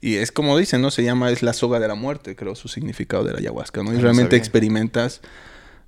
[0.00, 0.90] Y es como dicen, ¿no?
[0.90, 3.86] Se llama, es la soga de la muerte, creo, su significado de la ayahuasca, ¿no?
[3.90, 4.38] Y Ah, no realmente sabía.
[4.38, 5.22] experimentas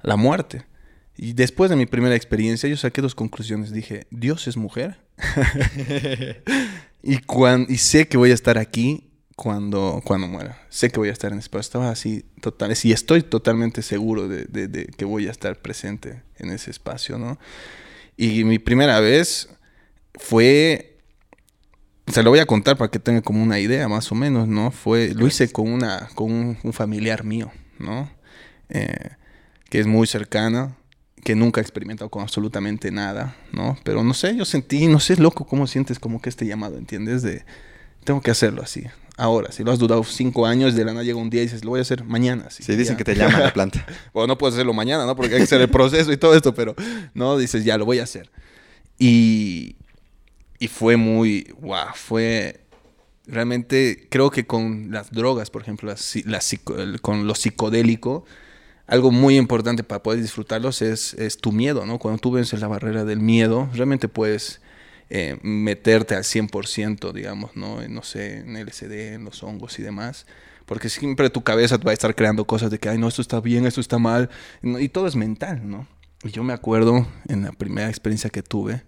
[0.03, 0.65] la muerte.
[1.19, 3.73] Y después de mi primera experiencia, yo saqué dos conclusiones.
[3.73, 4.97] Dije, Dios es mujer.
[7.03, 9.05] y, cuan- y sé que voy a estar aquí
[9.37, 10.59] cuando, cuando muera.
[10.71, 11.61] Sé que voy a estar en espacio.
[11.61, 12.75] Estaba así, total.
[12.83, 17.19] Y estoy totalmente seguro de, de- de que voy a estar presente en ese espacio,
[17.19, 17.39] ¿no?
[18.17, 19.49] Y mi primera vez
[20.15, 20.95] fue...
[22.07, 24.71] Se lo voy a contar para que tenga como una idea, más o menos, ¿no?
[24.71, 28.09] Fue, lo hice con, una, con un, un familiar mío, ¿no?
[28.69, 29.11] Eh,
[29.69, 30.77] que es muy cercana,
[31.25, 33.77] que nunca ha experimentado con absolutamente nada, ¿no?
[33.83, 37.23] Pero no sé, yo sentí, no sé, loco cómo sientes como que este llamado, ¿entiendes?
[37.23, 37.45] De,
[38.05, 38.85] tengo que hacerlo así,
[39.17, 39.53] ahora.
[39.53, 41.71] Si lo has dudado cinco años, de la nada llega un día y dices, lo
[41.71, 42.49] voy a hacer mañana.
[42.51, 42.97] Sí, dicen ya.
[42.97, 43.85] que te llaman la planta.
[44.13, 45.17] Bueno, no puedes hacerlo mañana, ¿no?
[45.17, 46.75] Porque hay que hacer el proceso y todo esto, pero
[47.15, 48.31] no, dices, ya lo voy a hacer.
[48.99, 49.77] Y,
[50.59, 52.61] y fue muy, wow, fue
[53.27, 55.93] realmente, creo que con las drogas, por ejemplo,
[56.25, 56.55] las
[57.03, 58.25] con lo psicodélico,
[58.87, 61.99] algo muy importante para poder disfrutarlos es, es tu miedo, ¿no?
[61.99, 64.61] Cuando tú vences la barrera del miedo, realmente puedes
[65.09, 67.81] eh, meterte al 100%, digamos, ¿no?
[67.83, 70.27] En, no sé, en LSD, en los hongos y demás.
[70.67, 73.41] Porque siempre tu cabeza va a estar creando cosas de que, ay, no, esto está
[73.41, 74.31] bien, esto está mal.
[74.63, 75.87] Y todo es mental, ¿no?
[76.25, 78.83] Y yo me acuerdo en la primera experiencia que tuve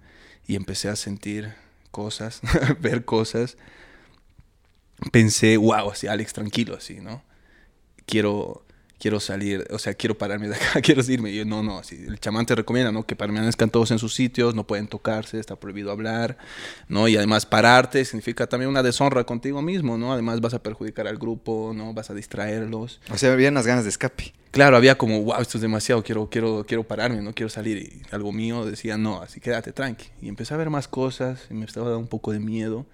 [0.46, 1.54] y empecé a sentir
[1.92, 2.40] cosas,
[2.80, 3.56] ver cosas.
[5.12, 7.22] pensé, wow, así, Alex, tranquilo, así, ¿no?
[8.06, 8.64] Quiero,
[8.98, 11.30] quiero salir, o sea, quiero pararme de acá, quiero irme.
[11.30, 13.06] Y yo, no, no, así, el chamán te recomienda, ¿no?
[13.06, 16.38] Que permanezcan todos en sus sitios, no pueden tocarse, está prohibido hablar,
[16.88, 17.08] ¿no?
[17.08, 20.12] Y además pararte significa también una deshonra contigo mismo, ¿no?
[20.12, 21.94] Además vas a perjudicar al grupo, ¿no?
[21.94, 23.00] Vas a distraerlos.
[23.10, 24.34] O sea, había unas ganas de escape.
[24.50, 27.78] Claro, había como, wow, esto es demasiado, quiero, quiero, quiero pararme, no quiero salir.
[27.78, 30.06] Y algo mío decía, no, así quédate tranqui.
[30.22, 32.86] Y empecé a ver más cosas y me estaba dando un poco de miedo.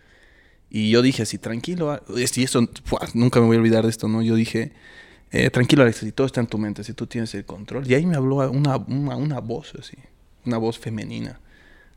[0.69, 2.61] Y yo dije así, tranquilo, ah, y esto,
[3.15, 4.23] nunca me voy a olvidar de esto, ¿no?
[4.23, 4.73] Yo dije,
[5.37, 7.91] eh, tranquilo Alex, si todo está en tu mente, si tú tienes el control.
[7.91, 9.97] Y ahí me habló una, una, una voz así,
[10.47, 11.41] una voz femenina,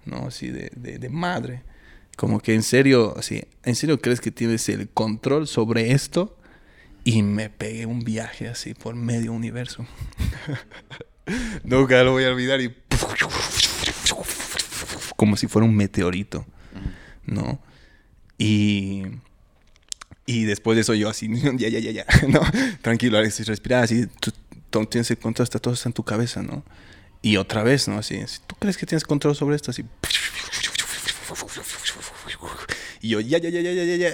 [0.06, 0.26] ¿no?
[0.26, 1.62] Así de, de, de, madre.
[2.16, 6.36] Como que en serio, así, ¿en serio crees que tienes el control sobre esto?
[7.04, 9.86] Y me pegué un viaje así por medio universo.
[11.64, 12.76] Nunca lo voy a olvidar y...
[15.16, 16.44] Como si fuera un meteorito,
[17.24, 17.60] ¿no?
[18.40, 19.04] Y,
[20.28, 22.42] y después de eso yo así, ya, ya, ya, ya, ¿no?
[22.82, 24.32] Tranquilo, Alex, respira así, tú,
[24.70, 26.64] tú tienes el control, está todo está en tu cabeza, ¿no?
[27.22, 27.98] Y otra vez, ¿no?
[27.98, 29.72] Así, ¿tú crees que tienes control sobre esto?
[29.72, 29.86] Así.
[33.02, 34.12] Y yo, ya, ya, ya, ya, ya, ya, ya.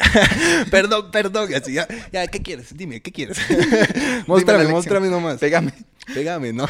[0.71, 1.53] perdón, perdón.
[1.53, 2.77] Así, ya, ya, ¿qué quieres?
[2.77, 3.37] Dime, ¿qué quieres?
[4.27, 5.39] muéstrame, muéstrame nomás.
[5.39, 5.73] Pégame.
[6.13, 6.67] Pégame, ¿no?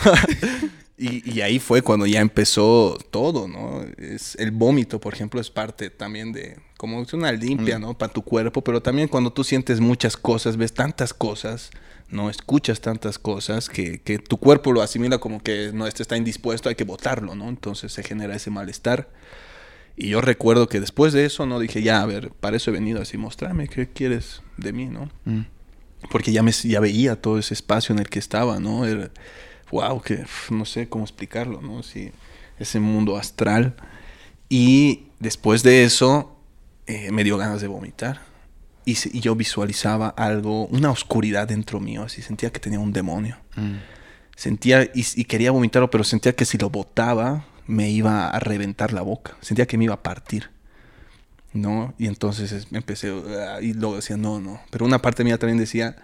[0.95, 3.83] Y, y, ahí fue cuando ya empezó todo, ¿no?
[3.97, 7.97] Es, el vómito, por ejemplo, es parte también de, como una limpia, ¿no?
[7.97, 11.71] Para tu cuerpo, pero también cuando tú sientes muchas cosas, ves tantas cosas,
[12.09, 12.29] ¿no?
[12.29, 16.69] Escuchas tantas cosas que, que tu cuerpo lo asimila como que no, este está indispuesto,
[16.69, 17.49] hay que botarlo, ¿no?
[17.49, 19.09] Entonces se genera ese malestar.
[19.95, 21.59] Y yo recuerdo que después de eso, ¿no?
[21.59, 25.09] Dije, ya, a ver, para eso he venido así, mostrarme qué quieres de mí, ¿no?
[25.25, 25.41] Mm.
[26.11, 28.85] Porque ya, me, ya veía todo ese espacio en el que estaba, ¿no?
[28.85, 29.09] Era,
[29.73, 31.83] wow, que no sé cómo explicarlo, ¿no?
[31.83, 32.11] Sí,
[32.59, 33.75] ese mundo astral.
[34.49, 36.37] Y después de eso
[36.85, 38.21] eh, me dio ganas de vomitar.
[38.85, 43.37] Y, y, yo visualizaba algo, una oscuridad dentro mío, así sentía que tenía un demonio.
[43.55, 43.77] Mm.
[44.35, 48.91] Sentía y, y, quería vomitarlo, pero sentía que si lo botaba me iba a reventar
[48.93, 49.37] la boca.
[49.41, 50.51] Sentía que me iba a partir.
[51.53, 51.93] ¿No?
[51.97, 53.13] Y entonces empecé,
[53.61, 54.59] y luego decía, no, no.
[54.71, 55.95] Pero una parte mía también decía,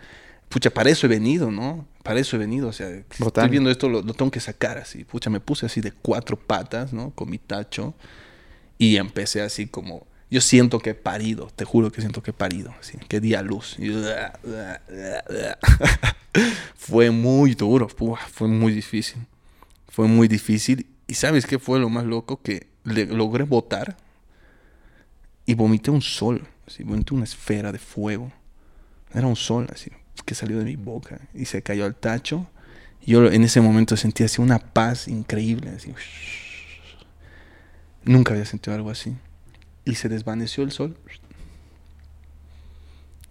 [0.49, 1.87] pucha, para eso he venido, ¿no?
[2.03, 5.03] Para eso he venido, o sea, estoy viendo esto, lo, lo, tengo que sacar así.
[5.03, 7.11] Pucha, me puse así de cuatro patas, ¿no?
[7.11, 7.93] Con mi tacho.
[8.77, 12.33] Y empecé así como, yo siento que he parido, te juro que siento que he
[12.33, 13.77] parido, así, que di a luz.
[13.79, 13.89] Y,
[16.75, 19.25] fue muy duro, fue muy difícil.
[19.87, 20.85] Fue muy difícil.
[21.07, 22.41] ¿Y sabes qué fue lo más loco?
[22.41, 23.97] Que le, logré botar
[25.45, 28.31] y vomité un sol, así, vomité una esfera de fuego.
[29.13, 29.89] Era un sol, así,
[30.25, 32.47] que salió de mi boca y se cayó al tacho.
[33.05, 35.71] Yo en ese momento sentí así una paz increíble.
[38.03, 39.15] Nunca había sentido algo así.
[39.85, 40.97] Y se desvaneció el sol.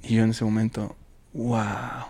[0.02, 0.96] Y yo en ese momento,
[1.32, 2.06] wow.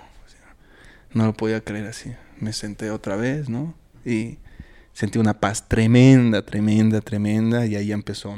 [1.12, 2.12] No lo podía creer así.
[2.38, 3.75] Me senté otra vez, ¿no?
[4.05, 4.38] Y
[4.93, 7.67] sentí una paz tremenda, tremenda, tremenda.
[7.67, 8.35] Y ahí empezó.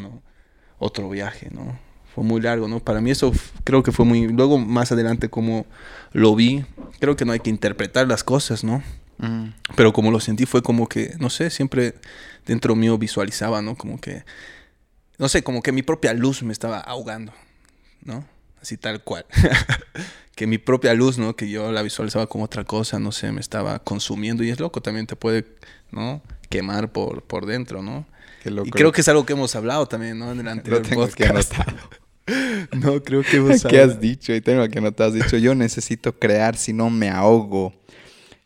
[0.78, 1.89] Otro viaje, ¿no?
[2.14, 2.80] Fue muy largo, ¿no?
[2.80, 3.32] Para mí eso
[3.64, 4.28] creo que fue muy...
[4.28, 5.66] Luego más adelante como
[6.12, 6.64] lo vi,
[6.98, 8.82] creo que no hay que interpretar las cosas, ¿no?
[9.18, 9.50] Mm.
[9.76, 11.94] Pero como lo sentí fue como que, no sé, siempre
[12.46, 13.76] dentro mío visualizaba, ¿no?
[13.76, 14.24] Como que,
[15.18, 17.32] no sé, como que mi propia luz me estaba ahogando,
[18.02, 18.24] ¿no?
[18.60, 19.24] Así tal cual.
[20.34, 21.36] que mi propia luz, ¿no?
[21.36, 24.80] Que yo la visualizaba como otra cosa, no sé, me estaba consumiendo y es loco,
[24.80, 25.46] también te puede,
[25.90, 26.22] ¿no?
[26.48, 28.06] Quemar por, por dentro, ¿no?
[28.64, 30.32] Y creo que es algo que hemos hablado también, ¿no?
[30.32, 31.52] En el anterior podcast.
[32.72, 34.34] no, creo que hemos ¿Qué has dicho?
[34.34, 35.36] Y tengo que no te has dicho.
[35.36, 37.74] Yo necesito crear, si no me ahogo.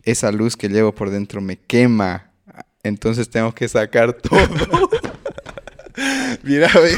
[0.02, 2.30] Esa luz que llevo por dentro me quema.
[2.82, 4.90] Entonces tengo que sacar todo.
[6.42, 6.96] Mira, ¿ves?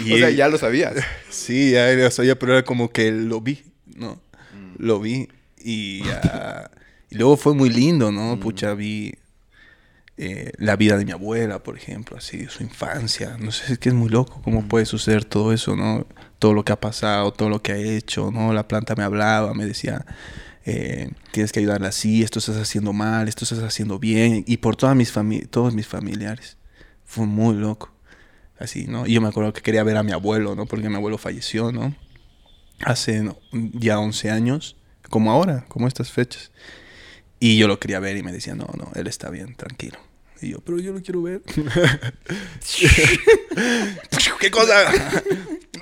[0.06, 0.94] y o sea, ya lo sabías.
[1.28, 4.20] Sí, ya lo sabía, pero era como que lo vi, ¿no?
[4.54, 4.74] Mm.
[4.78, 5.28] Lo vi.
[5.62, 6.68] Y, uh,
[7.10, 8.36] y luego fue muy lindo, ¿no?
[8.36, 8.40] Mm.
[8.40, 9.14] Pucha, vi
[10.18, 13.36] eh, la vida de mi abuela, por ejemplo, así, su infancia.
[13.38, 16.06] No sé, es que es muy loco cómo puede suceder todo eso, ¿no?
[16.38, 18.52] Todo lo que ha pasado, todo lo que ha hecho, ¿no?
[18.52, 20.06] La planta me hablaba, me decía,
[20.64, 24.76] eh, tienes que ayudarla así, esto estás haciendo mal, esto estás haciendo bien, y por
[24.76, 25.12] todas mis
[25.50, 26.56] todos mis familiares.
[27.04, 27.92] Fue muy loco.
[28.58, 29.06] Así, ¿no?
[29.06, 30.66] Y yo me acuerdo que quería ver a mi abuelo, ¿no?
[30.66, 31.94] Porque mi abuelo falleció, ¿no?
[32.80, 34.76] Hace ya 11 años,
[35.10, 36.52] como ahora, como estas fechas.
[37.38, 39.98] Y yo lo quería ver y me decía, no, no, él está bien, tranquilo.
[40.40, 41.42] Y yo, pero yo lo quiero ver.
[44.40, 44.92] ¿Qué cosa?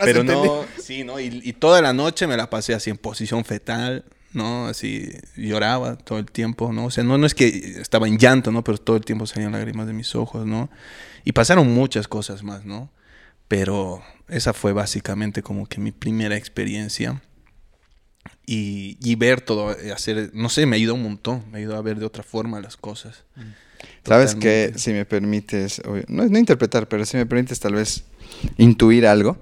[0.00, 1.18] pero no, sí, ¿no?
[1.20, 4.66] Y, y, toda la noche me la pasé así en posición fetal, ¿no?
[4.66, 6.86] Así lloraba todo el tiempo, ¿no?
[6.86, 7.46] O sea, no, no es que
[7.80, 8.62] estaba en llanto, ¿no?
[8.62, 10.70] Pero todo el tiempo salían lágrimas de mis ojos, ¿no?
[11.24, 12.90] Y pasaron muchas cosas más, ¿no?
[13.48, 17.22] Pero esa fue básicamente como que mi primera experiencia.
[18.46, 21.82] Y, y ver todo, eh, hacer, no sé, me ayudó un montón, me ayudó a
[21.82, 23.24] ver de otra forma las cosas.
[23.36, 23.42] Mm.
[24.04, 28.04] Sabes que, si me permites, no, no interpretar, pero si me permites tal vez
[28.58, 29.38] intuir algo,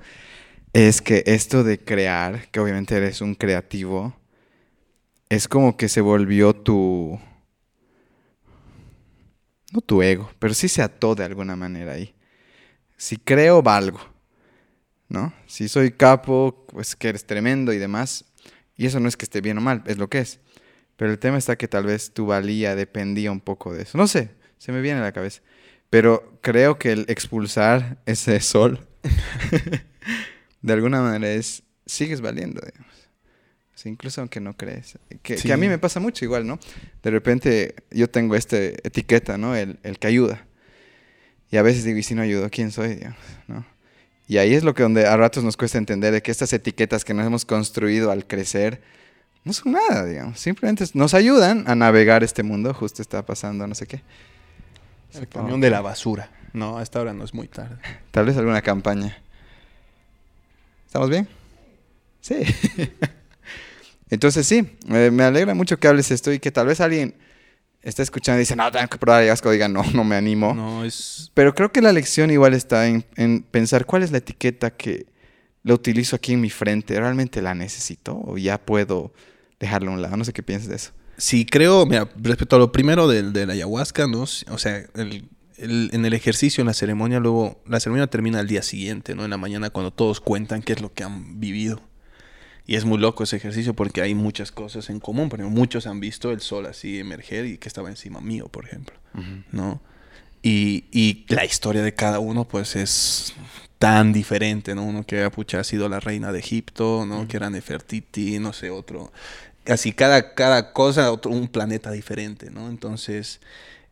[0.73, 4.15] es que esto de crear, que obviamente eres un creativo,
[5.29, 7.19] es como que se volvió tu...
[9.73, 12.15] No tu ego, pero sí se ató de alguna manera ahí.
[12.99, 14.01] Si creo, valgo.
[15.09, 15.33] ¿No?
[15.47, 18.27] Si soy capo, pues que eres tremendo y demás.
[18.77, 20.41] Y eso no es que esté bien o mal, es lo que es.
[20.97, 23.99] Pero el tema está que tal vez tu valía dependía un poco de eso.
[23.99, 25.43] No sé, se me viene a la cabeza.
[25.91, 28.87] Pero creo que el expulsar ese sol
[30.63, 32.93] de alguna manera es, sigues valiendo, digamos.
[33.85, 34.99] incluso aunque no crees.
[35.23, 36.59] Que, a mí me pasa mucho igual, ¿no?
[37.03, 39.57] De repente yo tengo esta etiqueta, ¿no?
[39.57, 40.47] El, el, que ayuda.
[41.51, 42.49] Y a veces digo, ¿y si no ayudo?
[42.49, 43.19] ¿Quién soy, digamos?
[43.49, 43.67] ¿no?
[44.27, 47.05] Y ahí es lo que donde a ratos nos cuesta entender de que estas etiquetas
[47.05, 48.81] que nos hemos construido al crecer
[49.45, 50.39] no son nada, digamos.
[50.39, 52.73] Simplemente nos ayudan a navegar este mundo.
[52.75, 54.03] Justo está pasando no sé qué.
[55.15, 56.31] El camión de la basura.
[56.53, 57.77] No, a esta hora no es muy tarde.
[58.11, 59.17] Tal vez alguna campaña.
[60.87, 61.29] ¿Estamos bien?
[62.21, 62.37] Sí.
[64.11, 67.15] Entonces sí, me alegra mucho que hables esto y que tal vez alguien
[67.83, 70.55] esté escuchando y dice, no, tengo que probar y diga, no, no me animo.
[70.55, 71.31] No, es...
[71.35, 73.03] Pero creo que la lección igual está en,
[73.51, 75.07] pensar cuál es la etiqueta que
[75.63, 76.99] lo utilizo aquí en mi frente.
[76.99, 79.13] ¿Realmente la necesito o ya puedo
[79.63, 80.17] dejarlo a un lado?
[80.17, 80.93] No sé qué piensas de eso.
[81.17, 84.23] Sí, creo, mira, respecto a lo primero del, la ayahuasca, ¿no?
[84.23, 85.29] O sea, el
[85.63, 89.25] en el ejercicio, en la ceremonia, luego la ceremonia termina al día siguiente, ¿no?
[89.25, 91.81] En la mañana cuando todos cuentan qué es lo que han vivido.
[92.67, 95.29] Y es muy loco ese ejercicio porque hay muchas cosas en común.
[95.29, 98.65] Por ejemplo, muchos han visto el sol así emerger y que estaba encima mío, por
[98.65, 98.97] ejemplo,
[99.51, 99.81] ¿no?
[100.43, 103.33] Y, y, la historia de cada uno, pues, es
[103.79, 104.85] tan diferente, ¿no?
[104.85, 107.29] Uno que pucha, ha sido la reina de Egipto, ¿no?
[107.29, 109.13] Que era Nefertiti, no sé, otro.
[109.67, 112.69] Así cada, cada cosa, otro, un planeta diferente, ¿no?
[112.69, 113.41] Entonces,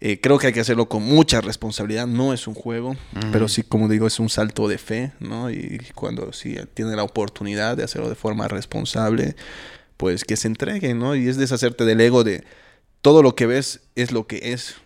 [0.00, 2.06] eh, creo que hay que hacerlo con mucha responsabilidad.
[2.06, 2.96] No es un juego,
[3.32, 5.50] pero sí, como digo, es un salto de fe, ¿no?
[5.50, 9.36] Y cuando sí tiene la oportunidad de hacerlo de forma responsable,
[9.96, 11.14] pues que se entregue, ¿no?
[11.14, 12.44] Y es deshacerte del ego de
[13.02, 14.76] todo lo que ves es lo que es.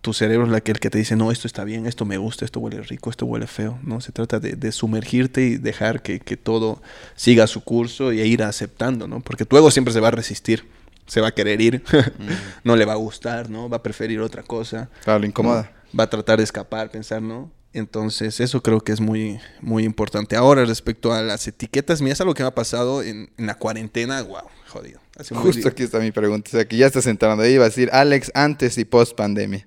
[0.00, 2.60] Tu cerebro es el que te dice, no, esto está bien, esto me gusta, esto
[2.60, 4.00] huele rico, esto huele feo, ¿no?
[4.00, 6.80] Se trata de, sumergirte y dejar que, que, todo
[7.16, 9.20] siga su curso y ir aceptando, ¿no?
[9.20, 10.64] Porque tu ego siempre se va a resistir
[11.08, 11.82] se va a querer ir,
[12.64, 13.68] no le va a gustar, ¿no?
[13.68, 14.88] Va a preferir otra cosa.
[15.02, 15.72] Claro, lo incomoda.
[15.98, 17.50] Va a tratar de escapar, pensar, ¿no?
[17.72, 20.36] Entonces, eso creo que es muy, muy importante.
[20.36, 24.22] Ahora, respecto a las etiquetas, mira, es algo que me ha pasado en, la cuarentena,
[24.22, 25.00] wow, jodido.
[25.30, 26.48] Justo aquí está mi pregunta.
[26.48, 29.66] O sea, que ya estás entrando ahí, iba a decir Alex antes y post pandemia.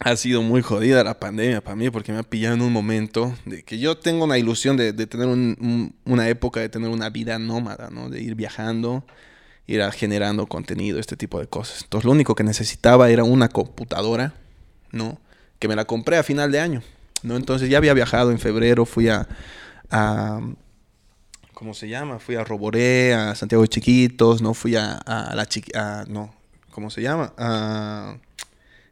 [0.00, 3.34] Ha sido muy jodida la pandemia para mí porque me ha pillado en un momento
[3.44, 5.26] de que yo tengo una ilusión de, tener
[6.04, 8.08] una época, de tener una vida nómada, ¿no?
[8.08, 9.04] De ir viajando,
[9.66, 11.82] ir generando contenido, este tipo de cosas.
[11.82, 14.34] Entonces lo único que necesitaba era una computadora,
[14.92, 15.20] ¿no?
[15.58, 16.82] Que me la compré a final de año,
[17.24, 17.36] ¿no?
[17.36, 19.26] Entonces ya había viajado en febrero, fui a,
[21.54, 22.20] ¿cómo se llama?
[22.20, 24.54] Fui a Roboré, a Santiago de Chiquitos, ¿no?
[24.54, 25.72] Fui a, a la chiqui...
[26.06, 26.32] no,
[26.70, 27.32] ¿cómo se llama?
[27.36, 28.16] A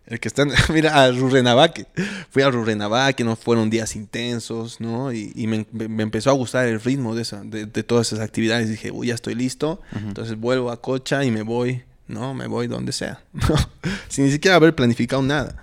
[0.06, 1.86] el que está, mira, a Rurrenabaque.
[2.30, 3.36] Fui a Rurrenabaque, ¿no?
[3.36, 5.12] Fueron días intensos, ¿no?
[5.12, 5.66] Y, me,
[6.02, 8.68] empezó a gustar el ritmo de, esa, de, todas esas actividades.
[8.68, 9.80] Dije, uy, ya estoy listo.
[9.94, 12.34] Entonces vuelvo a Cocha y me voy, ¿no?
[12.34, 13.20] Me voy donde sea,
[14.08, 15.56] Sin ni siquiera haber planificado nada.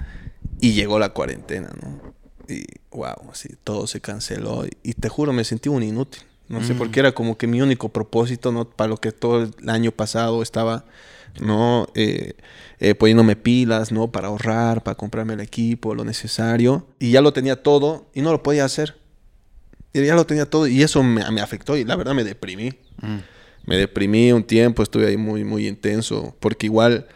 [0.59, 2.13] Y llegó la cuarentena, ¿no?
[2.47, 4.65] Y, wow, así, todo se canceló.
[4.83, 6.23] Y, te juro, me sentí un inútil.
[6.49, 8.69] No sé por qué era como que mi único propósito, ¿no?
[8.69, 10.85] Para lo que todo el año pasado estaba
[11.39, 11.87] ¿no?
[11.95, 12.33] Eh,
[12.79, 14.11] eh, poniéndome pilas, ¿no?
[14.11, 16.87] Para ahorrar, para comprarme el equipo, lo necesario.
[16.99, 18.97] Y ya lo tenía todo y no lo podía hacer.
[19.93, 22.71] Y ya lo tenía todo y eso me, afectó y la verdad me deprimí.
[23.01, 23.17] Mm.
[23.65, 27.07] Me deprimí un tiempo, estuve ahí muy, muy intenso, porque igual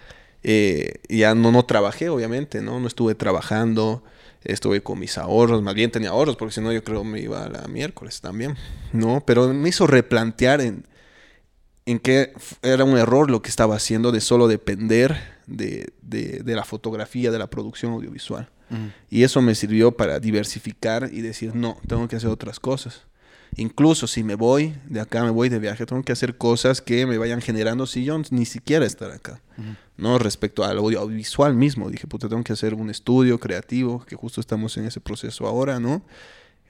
[0.43, 2.79] eh, ya no, no trabajé, obviamente, ¿no?
[2.79, 4.03] No estuve trabajando,
[4.45, 7.43] estuve con mis ahorros, más bien tenía ahorros, porque si no yo creo me iba
[7.43, 8.55] a la miércoles también,
[8.93, 9.21] ¿no?
[9.25, 10.85] Pero me hizo replantear en
[11.87, 15.89] en que era un error lo que estaba haciendo de solo depender de,
[16.45, 18.49] la fotografía, de la producción audiovisual.
[19.09, 23.03] Y eso me sirvió para diversificar y decir, no, tengo que hacer otras cosas.
[23.55, 27.05] Incluso si me voy de acá, me voy de viaje, tengo que hacer cosas que
[27.05, 29.41] me vayan generando si yo ni siquiera estar acá.
[29.95, 34.41] No respecto al audiovisual mismo, dije, puta, tengo que hacer un estudio creativo, que justo
[34.41, 36.03] estamos en ese proceso ahora, ¿no?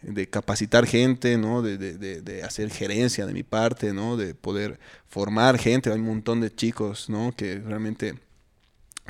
[0.01, 1.61] De capacitar gente, ¿no?
[1.61, 4.17] De, de, de, hacer gerencia de mi parte, ¿no?
[4.17, 5.91] De poder formar gente.
[5.91, 7.33] Hay un montón de chicos, ¿no?
[7.35, 8.15] Que realmente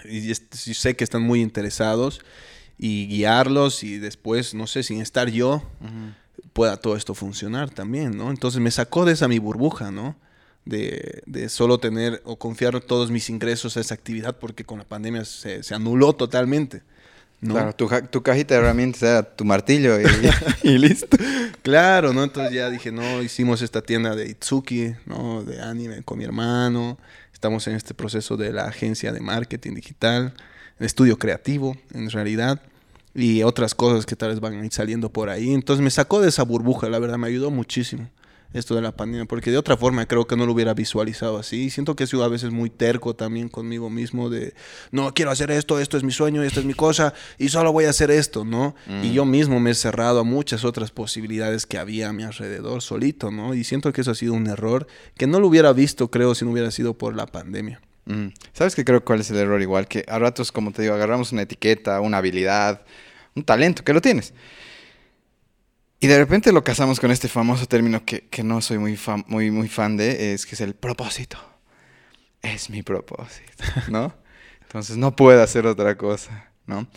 [0.06, 2.22] y sé que están muy interesados
[2.78, 5.64] y guiarlos y después, no sé, sin estar yo,
[6.54, 8.30] pueda todo esto funcionar también, ¿no?
[8.30, 10.16] Entonces me sacó de esa mi burbuja, ¿no?
[10.66, 14.84] De, de solo tener o confiar todos mis ingresos a esa actividad porque con la
[14.84, 16.84] pandemia se, se anuló totalmente.
[17.42, 17.54] ¿No?
[17.54, 20.06] Claro, tu, cajita de herramientas era tu martillo y,
[20.64, 21.18] y listo.
[21.62, 22.24] Claro, ¿no?
[22.24, 25.44] Entonces ya dije, no, hicimos esta tienda de Itsuki, ¿no?
[25.44, 26.98] De anime con mi hermano.
[27.34, 30.34] Estamos en este proceso de la agencia de marketing digital,
[30.80, 32.62] el estudio creativo, en realidad,
[33.14, 35.54] y otras cosas que tal vez van a ir saliendo por ahí.
[35.54, 38.10] Entonces me sacó de esa burbuja, la verdad, me ayudó muchísimo
[38.54, 41.66] esto de la pandemia, porque de otra forma creo que no lo hubiera visualizado así.
[41.66, 44.54] Y siento que he sido a veces muy terco también conmigo mismo de,
[44.92, 47.86] no, quiero hacer esto, esto es mi sueño, esta es mi cosa, y solo voy
[47.86, 48.76] a hacer esto, ¿no?
[49.04, 52.82] Y yo mismo me he cerrado a muchas otras posibilidades que había a mi alrededor
[52.82, 53.54] solito, ¿no?
[53.54, 56.46] Y siento que eso ha sido un error que no lo hubiera visto, creo, si
[56.46, 57.82] no hubiera sido por la pandemia.
[58.06, 58.28] Mm.
[58.54, 59.62] ¿Sabes qué creo cuál es el error?
[59.62, 62.82] Igual que a ratos, como te digo, agarramos una etiqueta, una habilidad,
[63.36, 64.34] un talento, que lo tienes.
[66.00, 69.26] Y de repente lo casamos con este famoso término que, que no soy muy fan,
[69.28, 71.38] muy, muy fan de, es que es el propósito.
[72.42, 74.14] Es mi propósito, ¿no?
[74.62, 76.88] Entonces no puedo hacer otra cosa, ¿no?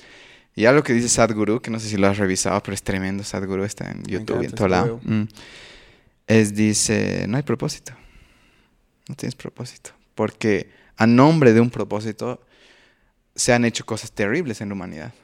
[0.54, 3.24] Y algo que dice Sadhguru, que no sé si lo has revisado, pero es tremendo,
[3.24, 5.00] Sadhguru está en YouTube y en todo lado.
[5.04, 5.22] Mm.
[6.26, 7.92] Es, dice, no hay propósito.
[9.08, 9.92] No tienes propósito.
[10.14, 12.44] Porque a nombre de un propósito
[13.34, 15.14] se han hecho cosas terribles en la humanidad.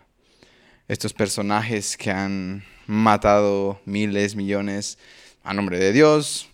[0.89, 4.99] Estos personajes que han matado miles, millones
[5.43, 6.49] a nombre de Dios,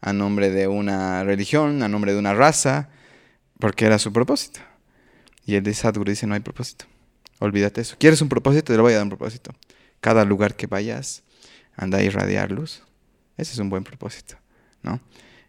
[0.00, 2.88] a nombre de una religión, a nombre de una raza,
[3.58, 4.60] porque era su propósito.
[5.44, 6.86] Y el de Sadhguru dice, no hay propósito.
[7.40, 7.96] Olvídate eso.
[7.98, 8.72] ¿Quieres un propósito?
[8.72, 9.54] Te lo voy a dar un propósito.
[10.00, 11.22] Cada lugar que vayas,
[11.76, 12.82] anda a irradiar luz.
[13.36, 14.36] Ese es un buen propósito,
[14.82, 15.00] ¿no?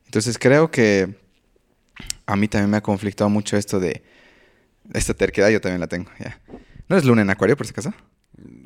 [0.06, 1.16] Entonces creo que
[2.26, 4.04] a mí también me ha conflictado mucho esto de
[4.94, 6.12] esta terquedad, yo también la tengo.
[6.88, 7.94] ¿No es luna en acuario, por si acaso?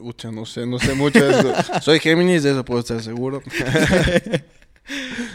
[0.03, 1.53] Ucha, no sé, no sé mucho de eso.
[1.81, 3.41] Soy Géminis, de eso puedo estar seguro.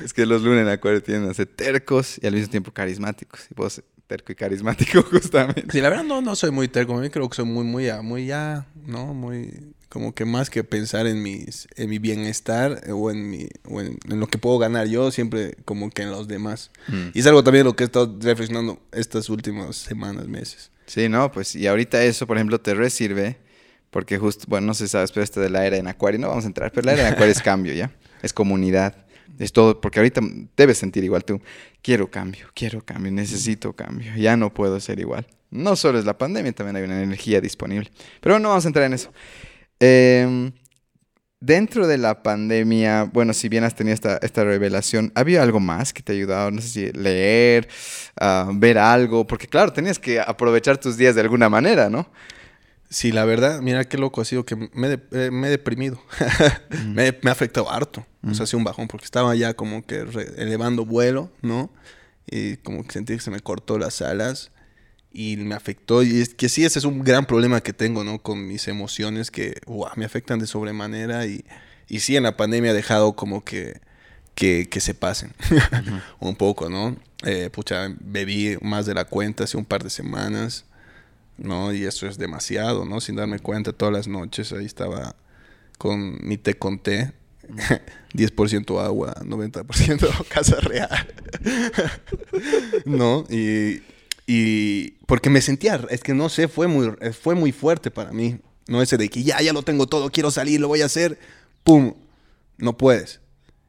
[0.05, 3.47] Es que los lunes en acuario tienden a ser tercos y al mismo tiempo carismáticos.
[3.51, 5.67] Y puedo ser terco y carismático justamente.
[5.71, 6.97] Sí, la verdad no, no soy muy terco.
[6.97, 9.15] A mí creo que soy muy, muy ya, muy ya, ¿no?
[9.15, 13.81] Muy, como que más que pensar en mis, en mi bienestar o en mi, o
[13.81, 16.71] en, en lo que puedo ganar yo, siempre como que en los demás.
[16.89, 17.09] Mm.
[17.15, 20.71] Y es algo también lo que he estado reflexionando estas últimas semanas, meses.
[20.87, 23.37] Sí, no, pues y ahorita eso, por ejemplo, te resirve
[23.91, 26.29] porque justo, bueno, no sé si sabes, pero esto de la era en acuario, no
[26.29, 27.91] vamos a entrar, pero la era en acuario es cambio, ¿ya?
[28.23, 29.07] Es comunidad,
[29.39, 30.21] es todo, porque ahorita
[30.57, 31.41] debes sentir igual tú,
[31.83, 35.27] quiero cambio, quiero cambio, necesito cambio, ya no puedo ser igual.
[35.51, 37.91] No solo es la pandemia, también hay una energía disponible.
[38.21, 39.11] Pero no vamos a entrar en eso.
[39.81, 40.51] Eh,
[41.41, 45.93] dentro de la pandemia, bueno, si bien has tenido esta, esta revelación, ¿había algo más
[45.93, 46.51] que te ha ayudado?
[46.51, 47.69] No sé si leer,
[48.21, 52.11] ah, ver algo, porque claro, tenías que aprovechar tus días de alguna manera, ¿no?
[52.91, 55.51] Sí, la verdad, mira qué loco ha sido que me, he de- eh, me he
[55.51, 56.01] deprimido.
[56.87, 58.07] me, me ha afectado harto.
[58.27, 60.05] O sea, ha sido un bajón porque estaba ya como que
[60.37, 61.71] elevando vuelo, ¿no?
[62.27, 64.51] Y como que sentí que se me cortó las alas
[65.13, 66.03] y me afectó.
[66.03, 68.19] Y es que sí, ese es un gran problema que tengo, ¿no?
[68.23, 71.45] Con mis emociones que uah, me afectan de sobremanera y,
[71.89, 73.81] y sí, en la pandemia he dejado como que,
[74.35, 75.33] que, que se pasen
[76.21, 76.97] un poco, ¿no?
[77.25, 80.65] Eh, pucha, bebí más de la cuenta hace un par de semanas.
[81.39, 81.73] ¿No?
[81.73, 83.01] Y eso es demasiado, ¿no?
[83.01, 85.17] Sin darme cuenta, todas las noches ahí estaba
[85.79, 87.13] con mi té con té.
[88.13, 90.91] 10% agua, 90% casa real.
[92.85, 93.25] ¿No?
[93.31, 93.83] Y,
[94.27, 98.39] y porque me sentía, es que no sé, fue muy, fue muy fuerte para mí.
[98.67, 101.19] No ese de que ya, ya lo tengo todo, quiero salir, lo voy a hacer.
[101.65, 101.95] ¡Pum!
[102.59, 103.21] No puedes.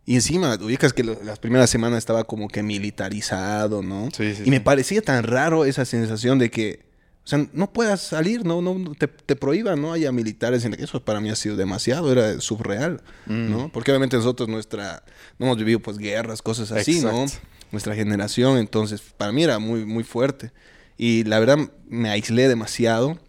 [0.05, 4.09] Y encima, ubicas que lo- las primeras semanas estaba como que militarizado, ¿no?
[4.11, 6.88] Sí, sí, y me parecía tan raro esa sensación de que,
[7.23, 11.03] o sea, no puedas salir, no, no te, te prohíban, no haya militares en Eso
[11.03, 13.51] para mí ha sido demasiado, era surreal, Mm.
[13.51, 13.71] ¿no?
[13.71, 15.03] Porque obviamente nosotros nuestra,
[15.37, 17.25] no hemos vivido pues guerras, cosas así, ¿no?
[17.71, 20.51] Nuestra generación, entonces para mí era muy, muy fuerte.
[20.97, 23.19] Y la verdad me aislé demasiado.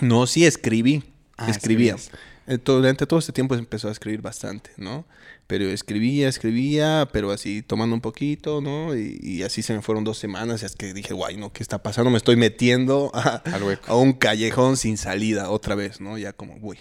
[0.00, 1.04] No, sí escribí,
[1.40, 1.96] Ah, escribía.
[2.64, 5.06] Durante todo este tiempo empezó a escribir bastante, ¿no?
[5.46, 8.94] Pero escribía, escribía, pero así tomando un poquito, ¿no?
[8.96, 10.62] Y, y así se me fueron dos semanas.
[10.62, 11.52] y Es que dije, guay, ¿no?
[11.52, 12.10] ¿Qué está pasando?
[12.10, 16.18] Me estoy metiendo a un callejón sin salida otra vez, ¿no?
[16.18, 16.78] Ya como, uy.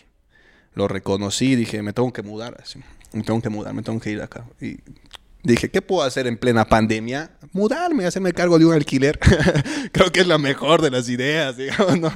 [0.74, 2.80] Lo reconocí, dije, me tengo que mudar, así.
[3.12, 4.45] Me tengo que mudar, me tengo que ir acá.
[4.62, 4.78] Y
[5.54, 7.32] dije, ¿qué puedo hacer en plena pandemia?
[7.52, 9.20] Mudarme, hacerme cargo de un alquiler.
[9.91, 12.12] Creo que es la mejor de las ideas, digamos, ¿no?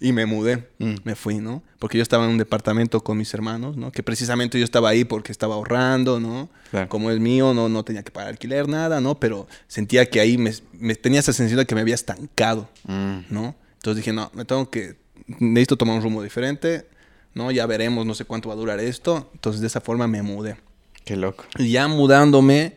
[0.00, 0.94] Y me mudé, Mm.
[1.04, 1.62] me fui, ¿no?
[1.78, 3.90] Porque yo estaba en un departamento con mis hermanos, ¿no?
[3.92, 6.50] Que precisamente yo estaba ahí porque estaba ahorrando, ¿no?
[6.70, 6.88] Claro.
[6.88, 9.18] Como es mío, no, no tenía que pagar alquiler, nada, ¿no?
[9.20, 12.68] Pero sentía que ahí me, me tenía esa sensación de que me había estancado.
[12.86, 13.18] Mm.
[13.30, 13.54] ¿no?
[13.76, 16.86] Entonces dije, no, me tengo que, necesito tomar un rumbo diferente,
[17.34, 17.50] ¿no?
[17.50, 19.30] Ya veremos, no sé cuánto va a durar esto.
[19.34, 20.56] Entonces de esa forma me mudé.
[21.04, 21.44] Qué loco.
[21.58, 22.74] Y ya mudándome,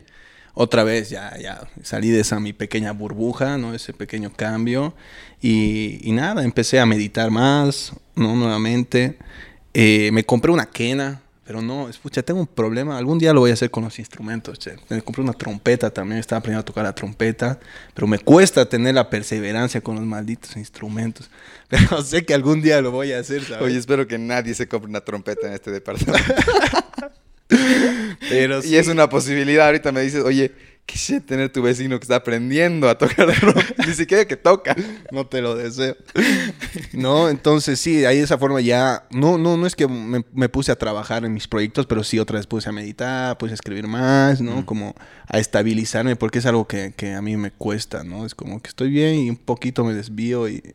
[0.54, 3.74] otra vez ya, ya salí de esa mi pequeña burbuja, ¿no?
[3.74, 4.94] Ese pequeño cambio.
[5.40, 8.34] Y, y nada, empecé a meditar más, ¿no?
[8.34, 9.18] Nuevamente.
[9.72, 12.98] Eh, me compré una quena, pero no, escucha, tengo un problema.
[12.98, 14.58] Algún día lo voy a hacer con los instrumentos.
[14.58, 14.76] Che.
[14.88, 17.58] Me compré una trompeta también, estaba aprendiendo a tocar la trompeta,
[17.94, 21.30] pero me cuesta tener la perseverancia con los malditos instrumentos.
[21.68, 23.62] Pero sé que algún día lo voy a hacer, ¿sabes?
[23.62, 26.34] Oye, espero que nadie se compre una trompeta en este departamento.
[28.28, 29.66] pero Y es una posibilidad.
[29.66, 30.52] Ahorita me dices, oye,
[30.88, 33.74] qué shit tener tu vecino que está aprendiendo a tocar trompeta.
[33.86, 34.74] Ni siquiera que toca.
[35.12, 35.96] No te lo deseo.
[36.92, 39.06] no, entonces sí, ahí de esa forma ya.
[39.10, 42.18] No, no, no es que me, me puse a trabajar en mis proyectos, pero sí
[42.18, 44.64] otra vez puse a meditar, puse a escribir más, ¿no?
[44.64, 44.94] Como
[45.26, 48.24] a estabilizarme, porque es algo que, que a mí me cuesta, ¿no?
[48.24, 50.74] Es como que estoy bien y un poquito me desvío y.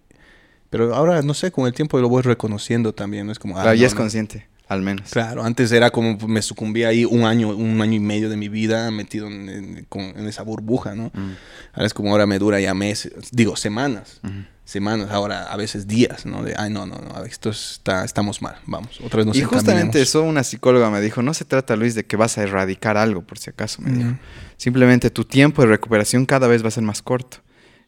[0.69, 3.32] Pero ahora, no sé, con el tiempo lo voy reconociendo también, ¿no?
[3.32, 3.57] Es como.
[3.57, 5.09] ah, Claro, ya no, es consciente, al menos.
[5.11, 8.49] Claro, antes era como me sucumbía ahí un año, un año y medio de mi
[8.49, 11.11] vida metido en, en- esa burbuja, ¿no?
[11.13, 11.32] Mm.
[11.74, 14.19] Ahora es como ahora me dura ya meses, digo semanas,
[14.65, 16.43] semanas, ahora a veces días, ¿no?
[16.43, 20.01] De, ay, no, no, no, esto está, estamos mal, vamos, otra vez nos y justamente
[20.01, 23.21] eso una psicóloga me dijo, no se trata, Luis, de que vas a erradicar algo,
[23.21, 24.09] por si acaso, me dijo.
[24.09, 24.17] Ujú.
[24.57, 27.38] Simplemente tu tiempo de recuperación cada vez va a ser más corto.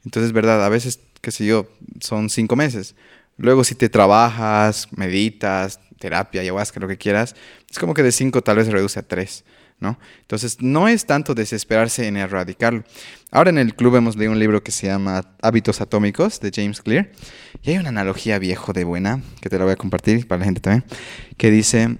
[0.03, 1.67] Entonces, verdad, a veces, qué sé yo,
[1.99, 2.95] son cinco meses.
[3.37, 7.35] Luego, si te trabajas, meditas, terapia, ayahuasca, lo que quieras,
[7.69, 9.45] es como que de cinco tal vez se reduce a tres,
[9.79, 9.99] ¿no?
[10.21, 12.83] Entonces, no es tanto desesperarse en erradicarlo.
[13.31, 16.81] Ahora en el club hemos leído un libro que se llama Hábitos Atómicos de James
[16.81, 17.11] Clear.
[17.61, 20.45] Y hay una analogía viejo de buena, que te la voy a compartir para la
[20.45, 20.85] gente también,
[21.37, 21.97] que dice,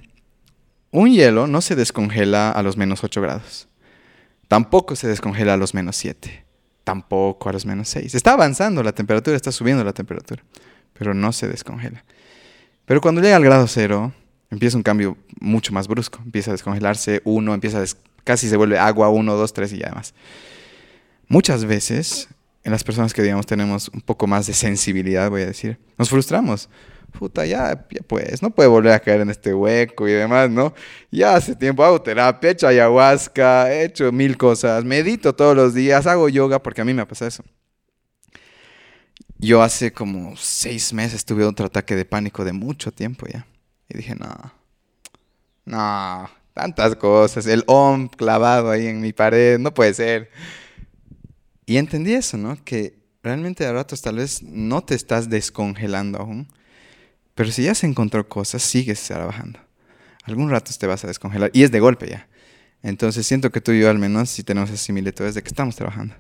[0.92, 3.68] un hielo no se descongela a los menos 8 grados.
[4.48, 6.46] Tampoco se descongela a los menos 7.
[6.86, 8.16] Tampoco a los menos 6.
[8.16, 10.44] Está avanzando la temperatura, está subiendo la temperatura.
[10.94, 12.06] Pero no se descongela.
[12.86, 14.14] Pero cuando llega al grado cero,
[14.52, 16.20] empieza un cambio mucho más brusco.
[16.24, 19.78] Empieza a descongelarse uno, empieza a des- casi se vuelve agua uno, dos, tres y
[19.80, 20.14] ya demás.
[21.28, 22.28] Muchas veces,
[22.64, 26.10] en las personas que digamos tenemos un poco más de sensibilidad, voy a decir, nos
[26.10, 26.70] frustramos.
[27.18, 30.74] Puta, ya, ya pues, no puede volver a caer en este hueco y demás, ¿no?
[31.12, 35.74] Ya hace tiempo hago terapia, he hecho ayahuasca, he hecho mil cosas, medito todos los
[35.74, 37.44] días, hago yoga, porque a mí me ha pasado eso.
[39.38, 43.46] Yo hace como seis meses tuve otro ataque de pánico de mucho tiempo ya.
[43.90, 44.54] Y dije, no,
[45.66, 50.32] no, tantas cosas, el OM clavado ahí en mi pared, no puede ser.
[51.66, 52.58] Y entendí eso, ¿no?
[52.64, 56.48] Que realmente a ratos tal vez no te estás descongelando aún,
[57.34, 59.60] pero si ya se encontró cosas, sigues trabajando.
[60.24, 62.28] Algún rato te vas a descongelar y es de golpe ya.
[62.82, 65.50] Entonces siento que tú y yo al menos si tenemos esa similitud es de que
[65.50, 66.16] estamos trabajando.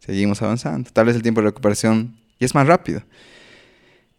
[0.00, 0.90] Seguimos avanzando.
[0.90, 3.04] Tal vez el tiempo de recuperación y es más rápido.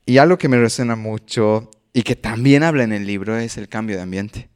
[0.06, 3.68] Y algo que me resuena mucho y que también habla en el libro es el
[3.68, 4.50] cambio de ambiente.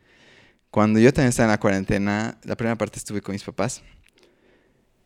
[0.72, 3.82] Cuando yo también estaba en la cuarentena, la primera parte estuve con mis papás.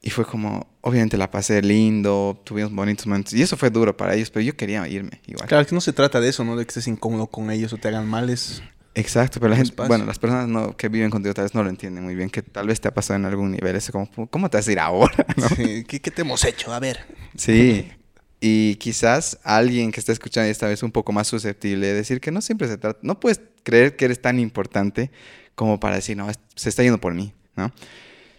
[0.01, 3.33] Y fue como, obviamente la pasé lindo, tuvimos bonitos momentos.
[3.33, 5.47] Y eso fue duro para ellos, pero yo quería irme igual.
[5.47, 6.55] Claro, que no se trata de eso, ¿no?
[6.55, 8.63] De que estés incómodo con ellos o te hagan males.
[8.95, 11.69] Exacto, pero la gente, bueno, las personas no, que viven contigo tal vez no lo
[11.69, 13.75] entienden muy bien, que tal vez te ha pasado en algún nivel.
[13.75, 15.25] Eso como, ¿cómo te vas a ir ahora?
[15.35, 15.47] ¿no?
[15.49, 16.73] Sí, ¿Qué, qué te hemos hecho?
[16.73, 17.05] A ver.
[17.35, 17.91] Sí.
[18.39, 22.31] Y quizás alguien que está escuchando esta vez un poco más susceptible de decir que
[22.31, 25.11] no siempre se trata, no puedes creer que eres tan importante
[25.55, 27.73] como para decir, no, se está yendo por mí, ¿no?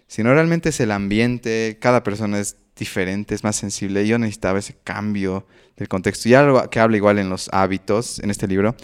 [0.06, 4.06] Sino realmente es el ambiente, cada persona es diferente, es más sensible.
[4.06, 5.46] Yo necesitaba ese cambio
[5.76, 6.28] del contexto.
[6.28, 8.74] Y algo que habla igual en los hábitos, en este libro,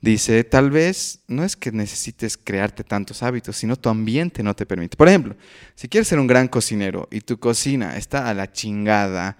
[0.00, 4.66] dice, tal vez no es que necesites crearte tantos hábitos, sino tu ambiente no te
[4.66, 4.96] permite.
[4.96, 5.36] Por ejemplo,
[5.74, 9.36] si quieres ser un gran cocinero y tu cocina está a la chingada,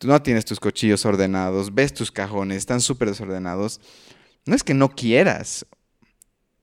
[0.00, 3.82] tú no tienes tus cuchillos ordenados, ves tus cajones, están súper desordenados,
[4.46, 5.66] no es que no quieras,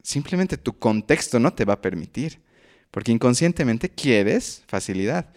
[0.01, 2.41] simplemente tu contexto no te va a permitir,
[2.89, 5.29] porque inconscientemente quieres facilidad.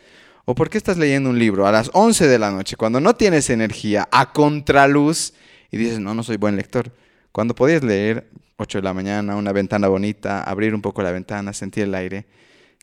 [0.46, 3.14] ¿O por qué estás leyendo un libro a las 11 de la noche cuando no
[3.16, 5.34] tienes energía, a contraluz,
[5.70, 6.96] y dices, no, no soy buen lector?
[7.32, 11.52] Cuando podías leer 8 de la mañana, una ventana bonita, abrir un poco la ventana,
[11.52, 12.26] sentir el aire,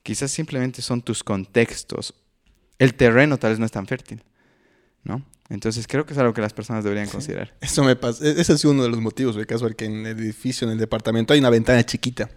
[0.03, 2.13] quizás simplemente son tus contextos.
[2.78, 4.22] El terreno tal vez no es tan fértil,
[5.07, 5.23] ¿no?
[5.49, 7.53] Entonces creo que es algo que las personas deberían considerar.
[7.61, 8.25] Eso me pasa.
[8.25, 10.73] e- Ese ha sido uno de los motivos, de caso, que en el edificio, en
[10.73, 12.29] el departamento, hay una ventana chiquita.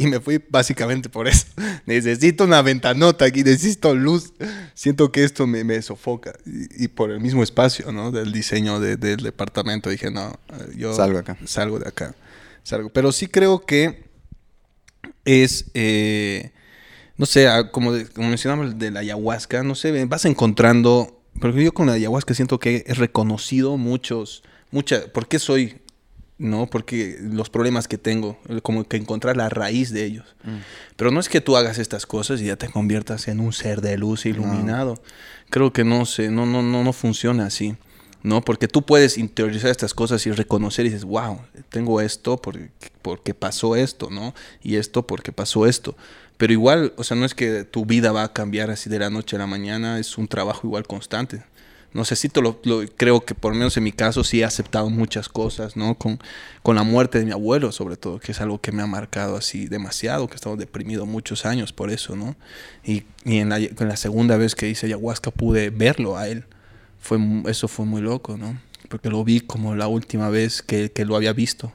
[0.00, 1.46] Y me fui básicamente por eso.
[1.86, 4.32] Necesito una ventanota aquí, necesito luz.
[4.74, 6.32] Siento que esto me, me sofoca.
[6.46, 8.10] Y, y por el mismo espacio, ¿no?
[8.12, 11.36] Del diseño de- del departamento, dije, no, eh, yo Salgo acá.
[11.44, 12.14] Salgo de acá.
[12.62, 12.90] Salgo.
[12.90, 14.04] Pero sí creo que
[15.24, 16.52] es, eh,
[17.16, 21.86] no sé, como, como mencionamos de la ayahuasca, no sé, vas encontrando, porque yo con
[21.86, 25.80] la ayahuasca siento que he reconocido muchos, mucha, ¿por qué soy
[26.38, 26.66] ¿no?
[26.68, 30.36] Porque los problemas que tengo, como que encontrar la raíz de ellos.
[30.96, 33.80] Pero no es que tú hagas estas cosas y ya te conviertas en un ser
[33.80, 35.02] de luz iluminado.
[35.50, 37.76] Creo que no, sé, no, no, no, no funciona así.
[38.22, 38.40] ¿no?
[38.42, 42.70] Porque tú puedes interiorizar estas cosas y reconocer y dices, wow, tengo esto porque,
[43.00, 44.34] porque pasó esto, ¿no?
[44.62, 45.96] Y esto porque pasó esto.
[46.38, 49.10] Pero igual, o sea, no es que tu vida va a cambiar así de la
[49.10, 51.42] noche a la mañana, es un trabajo igual constante.
[51.92, 54.88] No sé si lo, lo, creo que por menos en mi caso sí he aceptado
[54.88, 55.96] muchas cosas, ¿no?
[55.96, 56.20] Con,
[56.62, 59.36] con la muerte de mi abuelo, sobre todo, que es algo que me ha marcado
[59.36, 62.36] así demasiado, que he estado deprimido muchos años por eso, ¿no?
[62.84, 66.44] Y, y en, la, en la segunda vez que hice ayahuasca pude verlo a él
[67.00, 68.60] fue, eso fue muy loco, ¿no?
[68.88, 71.72] Porque lo vi como la última vez que, que lo había visto,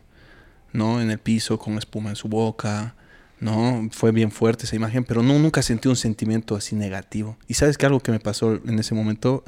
[0.72, 1.02] ¿no?
[1.02, 2.96] En el piso con espuma en su boca,
[3.44, 3.90] ¿no?
[3.92, 7.38] Fue bien fuerte esa imagen, pero no, nunca sentí un sentimiento así negativo.
[7.48, 9.44] Y sabes que algo que me pasó en ese momento,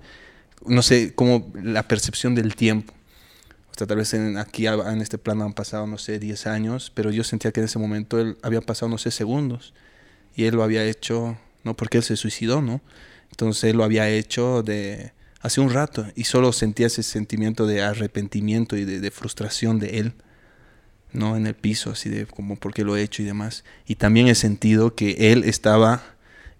[0.67, 2.93] no sé, como la percepción del tiempo.
[3.71, 6.91] O sea, tal vez en, aquí en este plano han pasado, no sé, 10 años,
[6.93, 9.73] pero yo sentía que en ese momento él había pasado, no sé, segundos.
[10.35, 12.81] Y él lo había hecho, no porque él se suicidó, ¿no?
[13.31, 17.81] Entonces él lo había hecho de hace un rato y solo sentía ese sentimiento de
[17.81, 20.13] arrepentimiento y de, frustración de él,
[21.15, 21.35] ¿no?
[21.37, 23.63] En el piso, así de como por qué lo he hecho y demás.
[23.87, 26.03] Y también he sentido que él estaba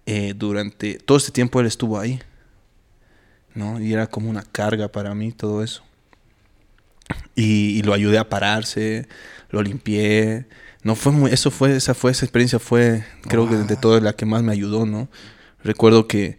[0.06, 2.20] eh, durante todo este tiempo, él estuvo ahí,
[3.54, 3.80] ¿no?
[3.80, 5.82] Y era como una carga para mí todo eso.
[7.34, 9.06] Y, lo ayudé a pararse,
[9.50, 10.46] lo limpié.
[10.82, 14.14] No fue muy, eso fue, esa fue, esa experiencia fue, creo que de todas la
[14.14, 15.08] que más me ayudó, ¿no?
[15.62, 16.38] Recuerdo que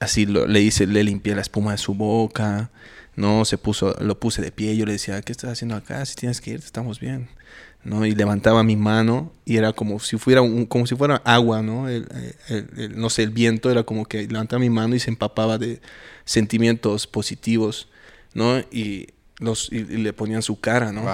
[0.00, 2.70] así le hice, le limpié la espuma de su boca,
[3.16, 6.04] no, se puso, lo puse de pie, yo le decía, ¿qué estás haciendo acá?
[6.04, 7.28] Si tienes que ir, estamos bien,
[7.84, 8.04] ¿no?
[8.06, 11.88] Y levantaba mi mano y era como si fuera, un, como si fuera agua, ¿no?
[11.88, 12.06] El,
[12.96, 15.80] no sé, el viento era como que levantaba mi mano y se empapaba de
[16.24, 17.88] sentimientos positivos,
[18.34, 18.58] ¿no?
[18.72, 19.08] Y,
[19.38, 21.04] los, y, le ponían su cara, ¿no?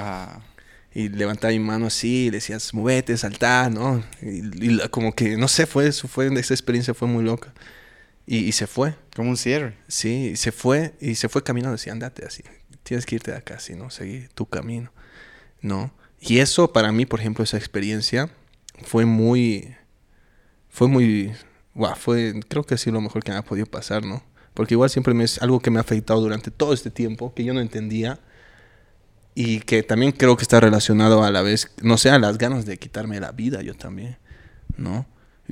[0.94, 4.03] Y levantaba mi mano así, y decías, muévete, saltar, ¿no?
[4.22, 7.53] Y, como que, no sé, fue eso, fue, esa experiencia fue muy loca.
[8.26, 8.94] Y, se fue.
[9.21, 9.77] Como un cierre.
[9.87, 11.77] Sí, se fue y se fue caminando.
[11.77, 12.43] Decía, andate así.
[12.83, 13.91] Tienes que irte de acá, así, ¿no?
[13.91, 14.95] Seguir tu camino,
[15.61, 15.93] ¿no?
[16.23, 18.31] Y eso para mí, por ejemplo, esa experiencia
[18.83, 19.77] fue muy...
[20.71, 21.35] Fue muy...
[21.75, 22.41] Wow, fue...
[22.49, 24.23] Creo que ha lo mejor que me ha podido pasar, ¿no?
[24.55, 27.45] Porque igual siempre me es algo que me ha afectado durante todo este tiempo, que
[27.45, 28.21] yo no entendía.
[29.35, 32.64] Y que también creo que está relacionado a la vez, no sé, a las ganas
[32.64, 34.16] de quitarme la vida yo también,
[34.79, 35.07] ¿no?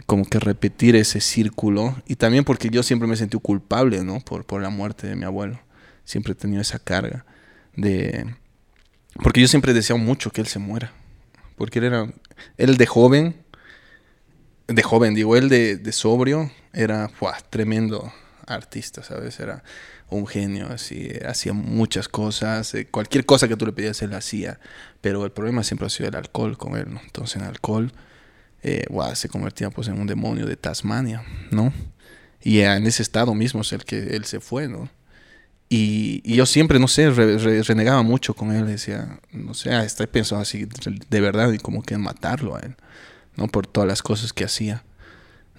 [0.06, 1.96] Como que repetir ese círculo.
[2.06, 4.20] Y también porque yo siempre me sentí culpable, ¿no?
[4.20, 5.60] Por, por la muerte de mi abuelo.
[6.04, 7.24] Siempre he tenido esa carga
[7.76, 8.34] de...
[9.22, 10.92] Porque yo siempre deseado mucho que él se muera.
[11.56, 12.12] Porque él era...
[12.56, 13.36] Él de joven...
[14.66, 17.10] De joven, digo, él de, de sobrio era
[17.48, 18.12] tremendo
[18.46, 19.40] artista, ¿sabes?
[19.40, 19.62] Era
[20.10, 24.58] un genio, así, hacía muchas cosas, eh, cualquier cosa que tú le pedías él hacía,
[25.00, 27.00] pero el problema siempre ha sido el alcohol con él, ¿no?
[27.00, 27.92] Entonces en alcohol
[28.62, 31.72] eh, se convertía pues en un demonio de Tasmania, ¿no?
[32.42, 34.88] Y en ese estado mismo es el que él se fue, ¿no?
[35.68, 40.42] Y, yo siempre, no sé, renegaba mucho con él, decía, no sé, ah, estoy pensando
[40.42, 40.66] así
[41.10, 42.74] de verdad y como que matarlo a él,
[43.36, 43.48] ¿no?
[43.48, 44.84] Por todas las cosas que hacía,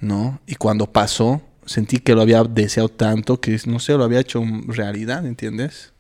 [0.01, 0.41] ¿no?
[0.47, 4.43] Y cuando pasó, sentí que lo había deseado tanto que, no sé, lo había hecho
[4.67, 5.93] realidad, ¿entiendes?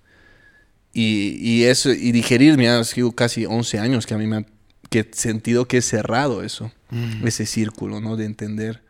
[0.91, 4.37] Y, y eso, y digerir, mira, ha sido casi 11 años que a mí me
[4.37, 4.45] ha
[4.89, 7.27] que sentido que he cerrado eso, mm.
[7.27, 8.17] ese círculo, ¿no?
[8.17, 8.81] De entender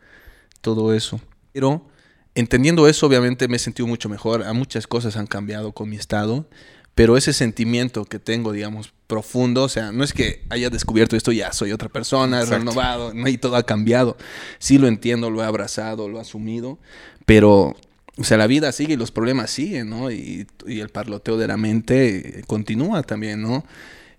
[0.60, 1.20] todo eso.
[1.52, 1.86] Pero
[2.34, 4.42] entendiendo eso, obviamente me he sentido mucho mejor.
[4.44, 6.48] A muchas cosas han cambiado con mi estado,
[6.94, 11.32] pero ese sentimiento que tengo, digamos, profundo, o sea, no es que haya descubierto esto,
[11.32, 14.16] ya soy otra persona, he renovado, y todo ha cambiado.
[14.58, 16.78] Sí lo entiendo, lo he abrazado, lo he asumido,
[17.26, 17.76] pero
[18.18, 20.10] o sea, la vida sigue y los problemas siguen, ¿no?
[20.10, 23.64] Y, y, el parloteo de la mente continúa también, ¿no?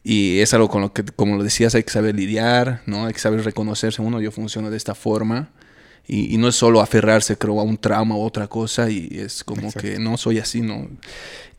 [0.04, 3.06] Y es algo con lo que, como lo decías, hay que saber lidiar, ¿no?
[3.06, 4.02] Hay que saber reconocerse.
[4.02, 5.52] Uno, yo funciono de esta forma.
[6.08, 8.89] Y, no es solo aferrarse, creo, a un trauma u otra cosa.
[8.89, 10.89] Y es como que no soy así, ¿no?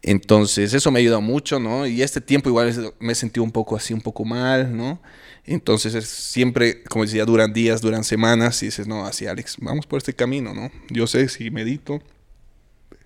[0.03, 1.87] Entonces, eso me ha ayudado mucho, ¿no?
[1.87, 5.01] Y este tiempo igual me he sentido un poco así, un poco mal, ¿no?
[5.45, 8.61] Entonces, es siempre, como decía, duran días, duran semanas.
[8.65, 10.73] Y dices, no, así, Alex, vamos por este camino, ¿no?
[10.91, 12.03] Yo sé si medito,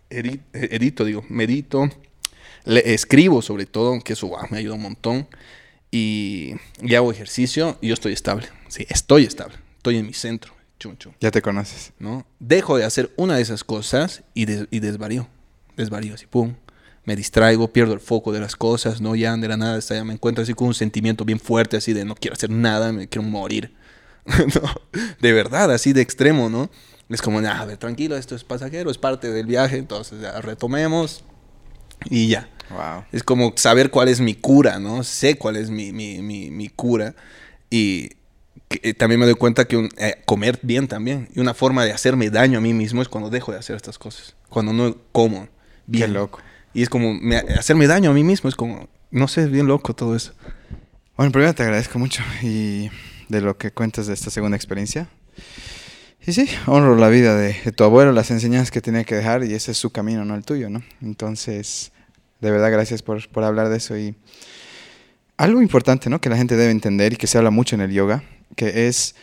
[0.08, 1.90] edito, digo, medito
[2.66, 5.28] le escribo sobre todo, que eso me ayuda un montón.
[5.90, 6.54] Y,
[6.94, 8.48] hago ejercicio y yo estoy estable.
[8.68, 9.56] Sí, estoy estable.
[9.78, 10.52] Estoy en mi centro.
[10.78, 11.92] Chum, Ya te conoces.
[11.98, 12.26] ¿no?
[12.38, 15.26] Dejo de hacer una de esas cosas y, y desvarío.
[15.76, 16.54] Desvarío así, pum.
[17.04, 20.12] Me distraigo, pierdo el foco de las cosas, no ya de la nada, ya me
[20.12, 23.28] encuentro así con un sentimiento bien fuerte, así de no quiero hacer nada, me quiero
[23.28, 23.72] morir.
[25.20, 26.68] de verdad, así de extremo, ¿no?
[27.08, 31.22] Es como, a ver, tranquilo, esto es pasajero, es parte del viaje, entonces ya retomemos,
[32.10, 32.48] y ya.
[32.70, 33.04] Wow.
[33.12, 35.04] Es como saber cuál es mi cura, ¿no?
[35.04, 37.14] Sé cuál es mi, mi, mi, mi cura.
[37.70, 38.10] Y
[38.68, 41.28] que, eh, también me doy cuenta que un- eh, comer bien también.
[41.34, 43.98] Y una forma de hacerme daño a mí mismo es cuando dejo de hacer estas
[43.98, 44.34] cosas.
[44.48, 45.48] Cuando no como
[45.86, 46.06] bien.
[46.06, 46.40] Qué loco.
[46.74, 48.48] Y es como me- hacerme daño a mí mismo.
[48.48, 50.32] Es como, no sé, es bien loco todo eso.
[51.16, 52.90] Bueno, primero te agradezco mucho y
[53.28, 55.08] de lo que cuentas de esta segunda experiencia.
[56.26, 59.44] Y sí, honro la vida de, de tu abuelo, las enseñanzas que tenía que dejar
[59.44, 60.82] y ese es su camino, no el tuyo, ¿no?
[61.00, 61.92] Entonces,
[62.40, 64.14] de verdad, gracias por, por hablar de eso y
[65.36, 66.20] algo importante, ¿no?
[66.20, 68.22] Que la gente debe entender y que se habla mucho en el yoga,
[68.56, 69.14] que es,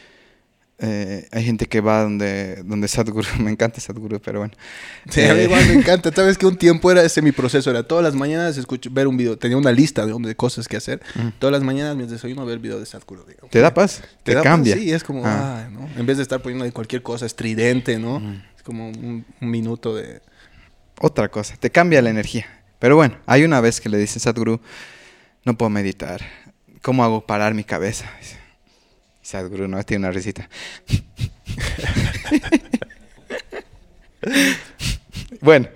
[0.80, 4.54] eh, hay gente que va donde, donde Sadhguru, me encanta Sadhguru, pero bueno.
[5.10, 6.12] Sí, a mí Eh, igual me encanta.
[6.12, 7.70] Sabes que un tiempo era ese mi proceso.
[7.72, 9.38] Era todas las mañanas escucho, ver un video.
[9.38, 11.02] Tenía una lista de, de cosas que hacer.
[11.16, 11.30] Mm.
[11.40, 13.24] Todas las mañanas mientras desayuno ver video de Sadhguru.
[13.28, 13.50] digamos.
[13.50, 14.04] ¿Te da paz?
[14.24, 14.76] Te, da paz, cambia.
[14.76, 15.68] Sí, es como, Ah.
[15.72, 15.88] ¿no?
[15.98, 18.20] En vez de estar poniendo cualquier cosa estridente, ¿no?
[18.20, 18.44] Mm.
[18.58, 20.22] Es como un, un minuto de...
[21.00, 22.46] otra cosa, te cambia la energía.
[22.84, 24.60] Pero bueno, hay una vez que le dice Sadhguru,
[25.46, 26.20] no puedo meditar.
[26.82, 28.12] ¿Cómo hago parar mi cabeza?
[28.22, 30.50] Y Sadhguru no tiene una risita.
[35.40, 35.70] bueno,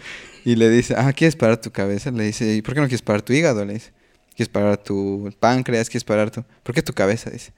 [0.43, 2.11] y le dice, ah, ¿quieres parar tu cabeza?
[2.11, 3.63] Le dice, ¿y por qué no quieres parar tu hígado?
[3.63, 3.93] Le dice,
[4.35, 5.89] ¿quieres parar tu páncreas?
[5.89, 6.43] ¿Quieres parar tu...?
[6.61, 7.29] ¿Por qué tu cabeza?
[7.29, 7.53] Dice,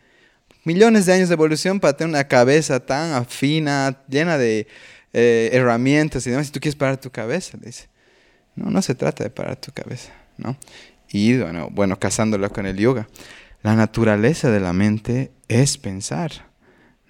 [0.64, 4.68] millones de años de evolución para tener una cabeza tan afina, llena de
[5.12, 6.46] eh, herramientas y demás.
[6.46, 7.89] Si tú quieres parar tu cabeza, le dice.
[8.60, 10.58] No, no se trata de parar tu cabeza, ¿no?
[11.10, 13.08] Y bueno, bueno, casándolo con el yoga.
[13.62, 16.32] La naturaleza de la mente es pensar.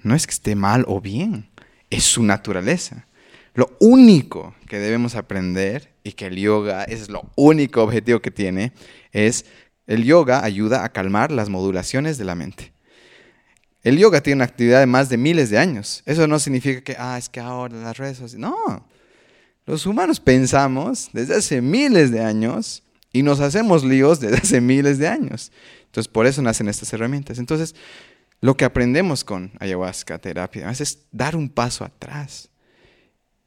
[0.03, 1.49] No es que esté mal o bien,
[1.89, 3.07] es su naturaleza.
[3.55, 8.71] Lo único que debemos aprender y que el yoga es lo único objetivo que tiene
[9.11, 9.45] es
[9.87, 12.73] el yoga ayuda a calmar las modulaciones de la mente.
[13.81, 16.03] El yoga tiene una actividad de más de miles de años.
[16.05, 18.39] Eso no significa que, ah, es que ahora las redes sociales.
[18.39, 18.85] No.
[19.69, 22.81] Los humanos pensamos desde hace miles de años
[23.13, 25.51] y nos hacemos líos desde hace miles de años.
[25.85, 27.37] Entonces, por eso nacen estas herramientas.
[27.37, 27.75] Entonces,
[28.41, 32.49] lo que aprendemos con ayahuasca, terapia, es dar un paso atrás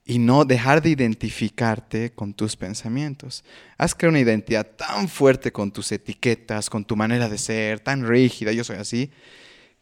[0.05, 3.43] y no dejar de identificarte con tus pensamientos.
[3.77, 8.07] Has creado una identidad tan fuerte con tus etiquetas, con tu manera de ser, tan
[8.07, 9.11] rígida, yo soy así,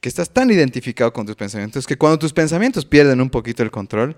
[0.00, 3.70] que estás tan identificado con tus pensamientos que cuando tus pensamientos pierden un poquito el
[3.70, 4.16] control,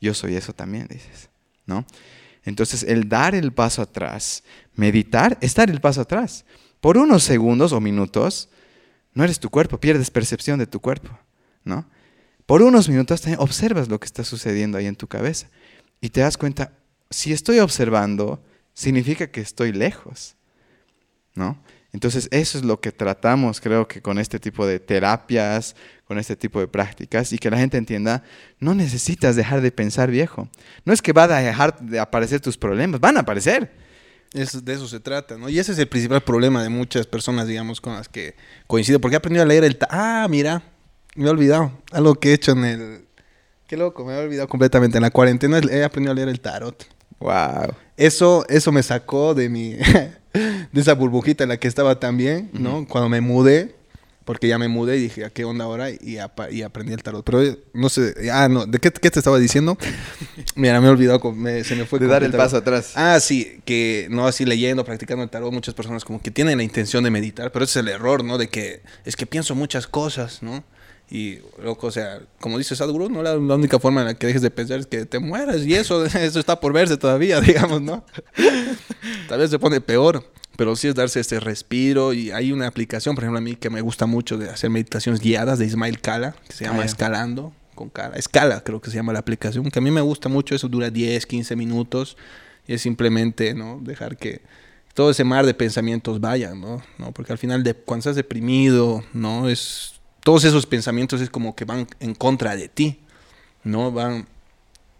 [0.00, 1.29] yo soy eso también, dices,
[2.44, 4.42] Entonces, el dar el paso atrás,
[4.74, 6.44] meditar, es dar el paso atrás.
[6.80, 8.48] Por unos segundos o minutos,
[9.12, 11.10] no eres tu cuerpo, pierdes percepción de tu cuerpo,
[11.64, 11.86] ¿no?
[12.46, 15.48] Por unos minutos también observas lo que está sucediendo ahí en tu cabeza
[16.00, 16.72] y te das cuenta,
[17.10, 18.42] si estoy observando,
[18.72, 20.36] significa que estoy lejos,
[21.34, 21.62] ¿no?
[21.92, 25.74] Entonces eso es lo que tratamos, creo que con este tipo de terapias,
[26.04, 28.22] con este tipo de prácticas y que la gente entienda,
[28.60, 30.48] no necesitas dejar de pensar viejo.
[30.84, 33.72] No es que van a dejar de aparecer tus problemas, van a aparecer.
[34.32, 35.48] Es, de eso se trata, ¿no?
[35.48, 38.36] Y ese es el principal problema de muchas personas, digamos, con las que
[38.68, 39.00] coincido.
[39.00, 39.76] Porque he aprendido a leer el...
[39.76, 40.62] ta- Ah, mira,
[41.16, 41.72] me he olvidado.
[41.90, 43.04] Algo que he hecho en el...
[43.66, 44.98] Qué loco, me he olvidado completamente.
[44.98, 46.86] En la cuarentena he aprendido a leer el tarot.
[47.18, 47.74] Wow.
[47.96, 49.76] Eso, eso me sacó de mi...
[50.72, 52.86] de esa burbujita en la que estaba también, ¿no?
[52.86, 53.74] Cuando me mudé,
[54.24, 55.90] porque ya me mudé y dije, ¿a qué onda ahora?
[55.90, 56.18] Y,
[56.52, 57.24] y aprendí el tarot.
[57.24, 59.76] Pero eh, no sé, ah, no, ¿de qué, qué te estaba diciendo?
[60.54, 61.98] Mira, me he olvidado, me- se me fue.
[61.98, 62.92] De dar el paso atrás.
[62.94, 66.62] Ah, sí, que no así leyendo, practicando el tarot, muchas personas como que tienen la
[66.62, 68.38] intención de meditar, pero ese es el error, ¿no?
[68.38, 70.62] De que es que pienso muchas cosas, ¿no?
[71.10, 73.22] Y, loco, o sea, como dice Sadhguru, ¿no?
[73.22, 75.74] La, la única forma en la que dejes de pensar es que te mueras y
[75.74, 78.04] eso, eso está por verse todavía, digamos, ¿no?
[79.28, 80.24] Tal vez se pone peor,
[80.56, 83.70] pero sí es darse este respiro y hay una aplicación, por ejemplo, a mí que
[83.70, 86.86] me gusta mucho de hacer meditaciones guiadas de Ismail Kala, que se llama Ah.
[86.86, 88.16] Escalando con Kala.
[88.16, 90.90] Escala creo que se llama la aplicación, que a mí me gusta mucho, eso dura
[90.90, 92.16] 10, 15 minutos
[92.68, 93.80] y es simplemente, ¿no?
[93.82, 94.42] Dejar que
[94.94, 96.82] todo ese mar de pensamientos vayan, ¿no?
[96.98, 97.10] ¿No?
[97.12, 99.48] Porque al final, de, cuando estás deprimido, ¿no?
[99.48, 103.00] Es, todos esos pensamientos es como que van en contra de ti,
[103.64, 103.90] ¿no?
[103.92, 104.26] Van,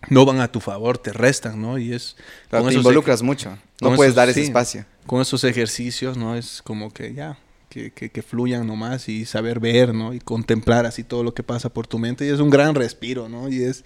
[0.09, 1.79] no van a tu favor, te restan, ¿no?
[1.79, 2.16] Y es...
[2.51, 3.57] Te involucras mucho.
[3.81, 4.47] No puedes esos- dar ese sí.
[4.47, 4.85] espacio.
[5.07, 6.37] con esos ejercicios, ¿no?
[6.37, 10.12] Es como que ya, que, que, que fluyan nomás y saber ver, ¿no?
[10.14, 12.27] Y contemplar así todo lo que pasa por tu mente.
[12.27, 13.49] Y es un gran respiro, ¿no?
[13.49, 13.85] Y es,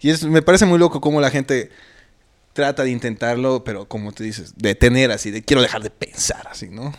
[0.00, 1.70] y es, me parece muy loco cómo la gente
[2.56, 6.48] trata de intentarlo, pero como te dices, de tener así, de quiero dejar de pensar
[6.50, 6.90] así, ¿no?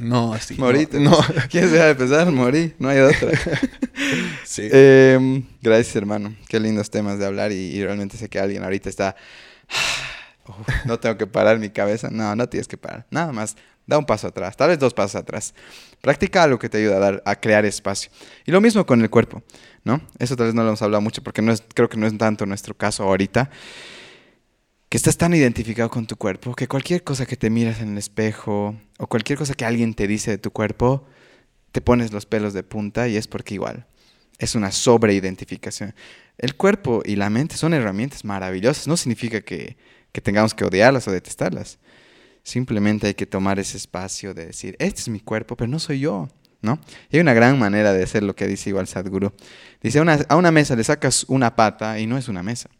[0.00, 0.54] No, así.
[0.54, 1.00] no, Morite.
[1.00, 1.18] No.
[1.50, 2.30] ¿Quieres dejar de pensar?
[2.30, 2.74] Morí.
[2.78, 3.30] No hay otra.
[4.44, 4.68] Sí.
[4.72, 6.34] Em, gracias, hermano.
[6.48, 9.16] Qué lindos temas de hablar y, y realmente sé que alguien ahorita está...
[10.46, 12.08] Uf, no tengo que parar mi cabeza.
[12.10, 13.06] No, no tienes que parar.
[13.10, 13.56] Nada más.
[13.86, 15.54] Da un paso atrás, tal vez dos pasos atrás.
[16.00, 18.10] Practica algo que te ayuda a, dar, a crear espacio.
[18.46, 19.42] Y lo mismo con el cuerpo,
[19.82, 20.00] ¿no?
[20.18, 22.16] Eso tal vez no lo hemos hablado mucho porque no es, creo que no es
[22.16, 23.50] tanto nuestro caso ahorita.
[24.88, 27.98] Que estás tan identificado con tu cuerpo que cualquier cosa que te miras en el
[27.98, 31.04] espejo o cualquier cosa que alguien te dice de tu cuerpo,
[31.72, 33.86] te pones los pelos de punta y es porque igual
[34.38, 35.94] es una sobreidentificación.
[36.38, 39.76] El cuerpo y la mente son herramientas maravillosas, no significa que,
[40.12, 41.78] que tengamos que odiarlas o detestarlas.
[42.44, 46.00] Simplemente hay que tomar ese espacio de decir, este es mi cuerpo, pero no soy
[46.00, 46.28] yo,
[46.62, 46.80] ¿no?
[47.10, 49.32] Y hay una gran manera de hacer lo que dice igual Sadhguru.
[49.82, 52.70] Dice, a una, a una mesa le sacas una pata y no es una mesa.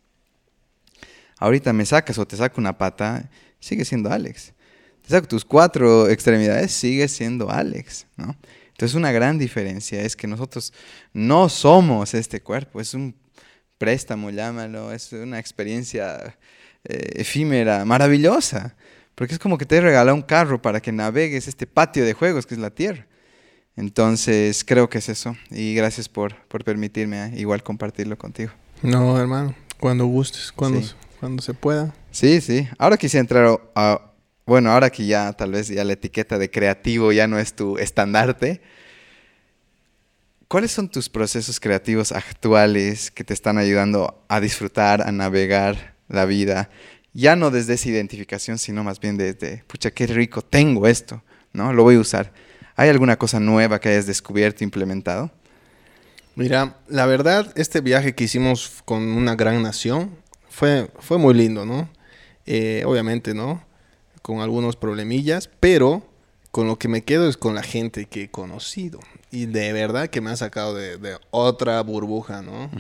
[1.39, 3.31] Ahorita me sacas o te saco una pata,
[3.61, 4.53] sigue siendo Alex.
[5.03, 8.37] Te saco tus cuatro extremidades, sigue siendo Alex, ¿no?
[8.69, 10.73] Entonces una gran diferencia es que nosotros
[11.13, 13.15] no somos este cuerpo, es un
[13.77, 16.37] préstamo, llámalo, es una experiencia
[16.85, 18.77] eh, efímera, maravillosa,
[19.15, 22.47] porque es como que te regala un carro para que navegues este patio de juegos
[22.47, 23.07] que es la Tierra.
[23.75, 28.53] Entonces creo que es eso y gracias por, por permitirme eh, igual compartirlo contigo.
[28.83, 30.81] No, hermano, cuando gustes, cuando,
[31.19, 31.95] cuando se pueda.
[32.11, 32.69] Sí, sí.
[32.79, 34.13] Ahora quisiera entrar a,
[34.47, 37.79] bueno, ahora que ya tal vez ya la etiqueta de creativo ya no es tu
[37.79, 38.61] estandarte,
[40.49, 46.25] ¿cuáles son tus procesos creativos actuales que te están ayudando a disfrutar, a navegar la
[46.25, 46.71] vida?
[47.13, 51.73] Ya no desde esa identificación, sino más bien desde, pucha, qué rico, tengo esto, ¿no?
[51.73, 52.33] Lo voy a usar.
[52.77, 55.33] ¿Hay alguna cosa nueva que hayas descubierto, implementado?
[56.37, 60.17] Mira, la verdad, este viaje que hicimos con una gran nación
[60.59, 61.89] fue, fue muy lindo, ¿no?
[62.47, 63.69] Eh, obviamente, ¿no?
[64.29, 66.03] con algunos problemillas, pero
[66.51, 69.01] con lo que me quedo es con la gente que he conocido.
[69.31, 72.71] Y de verdad que me ha sacado de, otra burbuja, ¿no?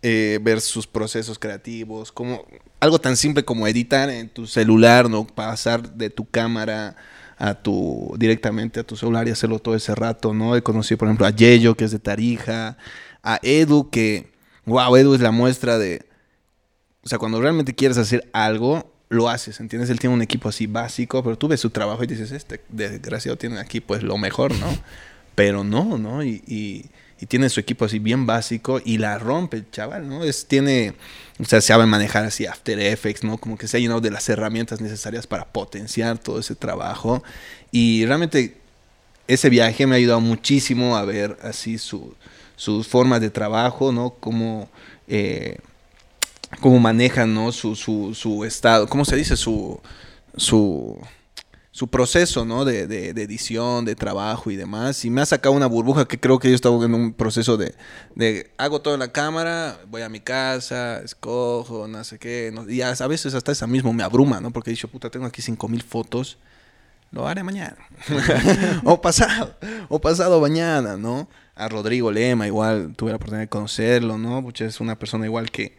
[0.00, 2.46] Eh, ver sus procesos creativos, como
[2.80, 5.26] algo tan simple como editar en tu celular, ¿no?
[5.26, 6.96] Pasar de tu cámara
[7.36, 10.56] a tu directamente a tu celular y hacerlo todo ese rato, ¿no?
[10.56, 12.78] He conocido, por ejemplo, a Yello, que es de Tarija,
[13.22, 14.32] a Edu, que,
[14.64, 16.06] wow, Edu es la muestra de,
[17.04, 19.90] o sea, cuando realmente quieres hacer algo, lo haces, ¿entiendes?
[19.90, 23.36] Él tiene un equipo así básico, pero tú ves su trabajo y dices, este desgraciado
[23.36, 24.66] tiene aquí pues lo mejor, ¿no?
[25.34, 26.22] Pero no, ¿no?
[26.22, 26.90] Y, y,
[27.26, 30.24] tiene su equipo así bien básico y la rompe el chaval, ¿no?
[30.24, 30.92] Es, tiene,
[31.38, 33.38] o sea, sabe manejar así After Effects, ¿no?
[33.38, 37.22] Como que se ha llenado de las herramientas necesarias para potenciar todo ese trabajo.
[37.70, 38.56] Y realmente
[39.28, 42.12] ese viaje me ha ayudado muchísimo a ver así su,
[42.56, 44.10] sus formas de trabajo, ¿no?
[44.10, 44.68] Como...
[45.06, 45.58] Eh,
[46.60, 47.52] cómo manejan ¿no?
[47.52, 49.36] su, su, su estado, ¿cómo se dice?
[49.36, 49.80] Su,
[50.36, 50.98] su,
[51.70, 52.64] su proceso ¿no?
[52.64, 55.04] De, de, edición, de trabajo y demás.
[55.04, 57.74] Y me ha sacado una burbuja que creo que yo estaba en un proceso de,
[58.14, 62.52] de hago todo en la cámara, voy a mi casa, escojo, no sé qué.
[62.68, 64.50] y a veces hasta esa mismo me abruma, ¿no?
[64.50, 66.38] Porque he dicho, puta, tengo aquí cinco mil fotos.
[67.10, 67.76] Lo haré mañana.
[68.84, 69.54] o pasado.
[69.90, 71.28] O pasado mañana, ¿no?
[71.54, 74.42] A Rodrigo Lema, igual tuve la oportunidad de conocerlo, ¿no?
[74.42, 75.76] Porque es una persona igual que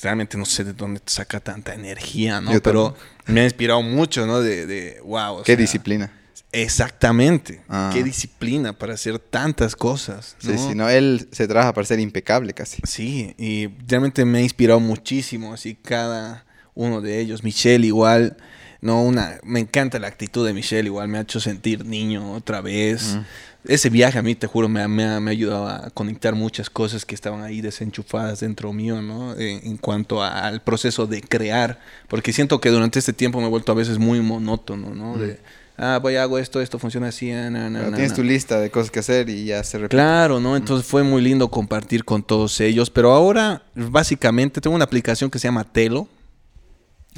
[0.00, 2.52] realmente no sé de dónde te saca tanta energía, ¿no?
[2.60, 4.40] Pero me ha inspirado mucho, ¿no?
[4.40, 5.42] De, de wow.
[5.42, 6.12] Qué disciplina.
[6.52, 7.62] Exactamente.
[7.68, 7.90] Ah.
[7.92, 10.36] Qué disciplina para hacer tantas cosas.
[10.38, 12.82] Sí, sí, no, él se trabaja para ser impecable casi.
[12.86, 17.42] Sí, y realmente me ha inspirado muchísimo, así cada uno de ellos.
[17.42, 18.36] Michelle igual,
[18.82, 22.60] no, una, me encanta la actitud de Michelle igual, me ha hecho sentir niño otra
[22.60, 23.16] vez
[23.64, 27.04] ese viaje a mí, te juro, me, me, me, ha ayudado a conectar muchas cosas
[27.04, 29.36] que estaban ahí desenchufadas dentro mío, ¿no?
[29.38, 33.72] En, cuanto al proceso de crear, porque siento que durante este tiempo me he vuelto
[33.72, 35.16] a veces muy monótono, ¿no?
[35.16, 35.38] De,
[35.76, 37.50] ah, voy, hago esto, esto funciona así, ah,
[37.94, 39.96] tienes tu lista de cosas que hacer y ya se repite.
[39.96, 40.56] Claro, ¿no?
[40.56, 45.38] Entonces fue muy lindo compartir con todos ellos, pero ahora, básicamente, tengo una aplicación que
[45.38, 46.08] se llama Telo.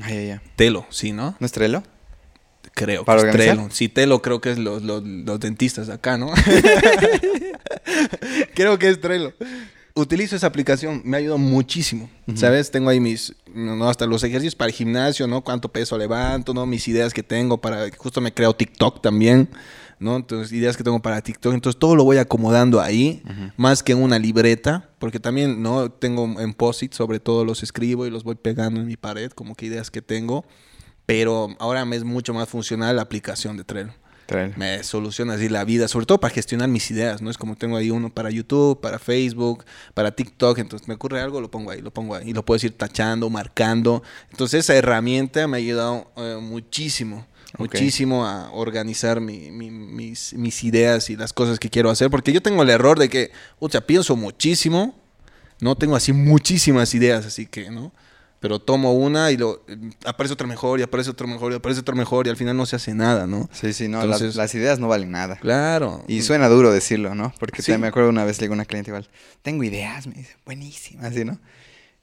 [0.02, 0.40] Ay, ay, ay.
[0.56, 1.36] Telo, sí, ¿no?
[1.38, 1.82] ¿No es Trello?
[2.74, 3.68] Creo ¿Para que es Trello.
[3.70, 6.32] Sí, Telo creo que es los, los, dentistas acá, ¿no?
[8.54, 9.32] creo que es Trello.
[9.94, 12.72] Utilizo esa aplicación, me ha ayudado muchísimo, ¿sabes?
[12.72, 15.42] Tengo ahí mis, no, hasta los ejercicios para el gimnasio, ¿no?
[15.42, 16.66] Cuánto peso levanto, ¿no?
[16.66, 19.48] Mis ideas que tengo para, justo me creo TikTok también,
[20.00, 20.16] ¿no?
[20.16, 23.22] Entonces, ideas que tengo para TikTok, entonces todo lo voy acomodando ahí,
[23.56, 25.92] más que en una libreta, porque también, ¿no?
[25.92, 29.54] Tengo en POSIT, sobre todo los escribo y los voy pegando en mi pared, como
[29.54, 30.44] que ideas que tengo.
[31.06, 33.92] Pero ahora me es mucho más funcional la aplicación de Trello.
[34.56, 37.30] Me soluciona así la vida, sobre todo para gestionar mis ideas, ¿no?
[37.30, 41.40] Es como tengo ahí uno para YouTube, para Facebook, para TikTok, entonces me ocurre algo,
[41.40, 44.02] lo pongo ahí, lo pongo ahí, y lo puedes ir tachando, marcando.
[44.30, 47.26] Entonces esa herramienta me ha ayudado eh, muchísimo,
[47.58, 52.62] muchísimo a organizar mis, mis, ideas y las cosas que quiero hacer, porque yo tengo
[52.62, 54.98] el error de que, o sea, pienso muchísimo,
[55.60, 57.92] no tengo así muchísimas ideas, así que, ¿no?
[58.44, 59.64] Pero tomo una y lo
[60.04, 62.66] aparece otra mejor y aparece otra mejor y aparece otra mejor y al final no
[62.66, 63.48] se hace nada, ¿no?
[63.54, 65.36] Sí, sí, no, las, ideas no valen nada.
[65.36, 66.04] Claro.
[66.08, 67.32] Y suena duro decirlo, ¿no?
[67.40, 69.08] Porque me acuerdo una vez le digo a una cliente igual,
[69.40, 71.38] tengo ideas, me dice, buenísimas, así, ¿no?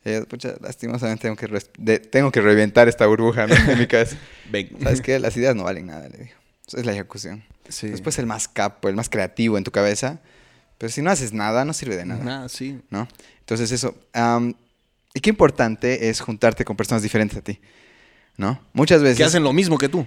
[0.03, 3.53] Eh, pucha, lastimosamente tengo que, de- tengo que reventar esta burbuja ¿no?
[3.53, 4.17] en mi cabeza.
[4.49, 4.71] Ven.
[4.81, 5.19] ¿Sabes qué?
[5.19, 6.35] Las ideas no valen nada, le digo.
[6.67, 7.43] Eso es la ejecución.
[7.69, 7.89] Sí.
[7.89, 10.21] Después el más capo, el más creativo en tu cabeza.
[10.79, 12.23] Pero si no haces nada, no sirve de nada.
[12.23, 12.81] Nada, sí.
[12.89, 13.07] ¿no?
[13.41, 13.95] Entonces eso.
[14.13, 14.55] am,
[15.13, 17.59] y qué importante es juntarte con personas diferentes a ti,
[18.37, 18.59] ¿no?
[18.73, 19.17] Muchas veces...
[19.17, 20.05] Que hacen lo mismo que tú.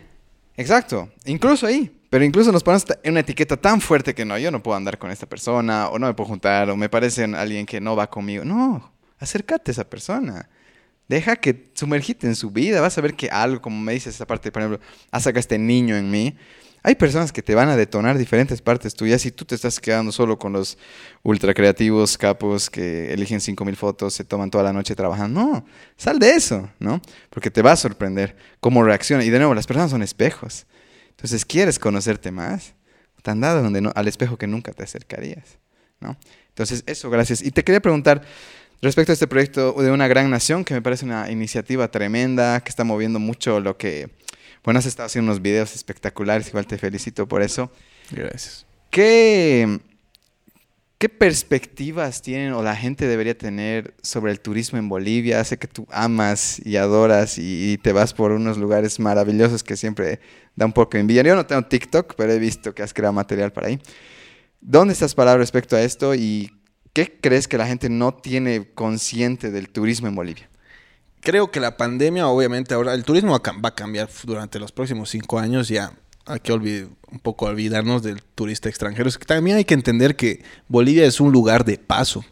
[0.57, 1.91] Exacto, incluso ahí.
[2.15, 4.99] Pero incluso nos ponemos en una etiqueta tan fuerte que no, yo no puedo andar
[4.99, 8.09] con esta persona, o no me puedo juntar, o me parece alguien que no va
[8.09, 8.45] conmigo.
[8.45, 10.49] No, acércate a esa persona.
[11.09, 12.81] Deja que sumergite en su vida.
[12.81, 15.59] Vas a ver que algo, como me dices esa parte, por ejemplo, ha sacado este
[15.59, 16.37] niño en mí.
[16.87, 20.13] Hay personas que te van a detonar diferentes partes tuyas y tú te estás quedando
[20.13, 20.77] solo con los
[21.23, 25.41] ultra creativos capos que eligen 5000 fotos, se toman toda la noche trabajando.
[25.41, 25.67] No,
[25.97, 27.01] sal de eso, ¿no?
[27.31, 29.25] Porque te va a sorprender cómo reacciona.
[29.25, 30.67] Y de nuevo, las personas son espejos.
[31.09, 32.75] Entonces, ¿quieres conocerte más?
[33.23, 35.59] Te han dado donde al espejo que nunca te acercarías,
[36.01, 36.19] ¿no?
[36.51, 37.41] Entonces, eso, gracias.
[37.41, 38.21] Y te quería preguntar
[38.83, 42.69] respecto a este proyecto de una gran nación, que me parece una iniciativa tremenda, que
[42.69, 44.11] está moviendo mucho lo que...
[44.65, 47.71] Bueno, has estado haciendo unos videos espectaculares, igual te felicito por eso.
[48.11, 48.67] Gracias.
[48.91, 49.79] ¿Qué,
[50.99, 55.45] ¿Qué perspectivas tienen o la gente debería tener sobre el turismo en Bolivia?
[55.45, 59.77] Sé que tú amas y adoras y, y te vas por unos lugares maravillosos que
[59.77, 60.21] siempre
[60.57, 61.23] da un poco de envidia.
[61.23, 63.79] Yo no tengo TikTok, pero he visto que has creado material para ahí.
[64.63, 66.51] ¿Dónde estás parado respecto a esto y
[66.95, 70.49] qué crees que la gente no tiene consciente del turismo en Bolivia?
[71.25, 75.39] Creo que la pandemia, obviamente, ahora el turismo va a cambiar durante los próximos cinco
[75.39, 75.69] años.
[75.69, 75.91] Ya
[76.27, 79.09] hay que un poco olvidarnos del turista extranjero.
[79.09, 82.23] Es que también hay que entender que Bolivia es un lugar de paso.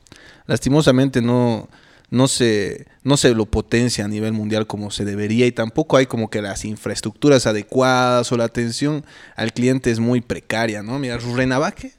[0.47, 1.71] Lastimosamente no,
[2.11, 6.05] no, se, no se lo potencia a nivel mundial como se debería y tampoco hay
[6.05, 10.99] como que las infraestructuras adecuadas o la atención al cliente es muy precaria, ¿no?
[10.99, 11.93] Mira, Renabaque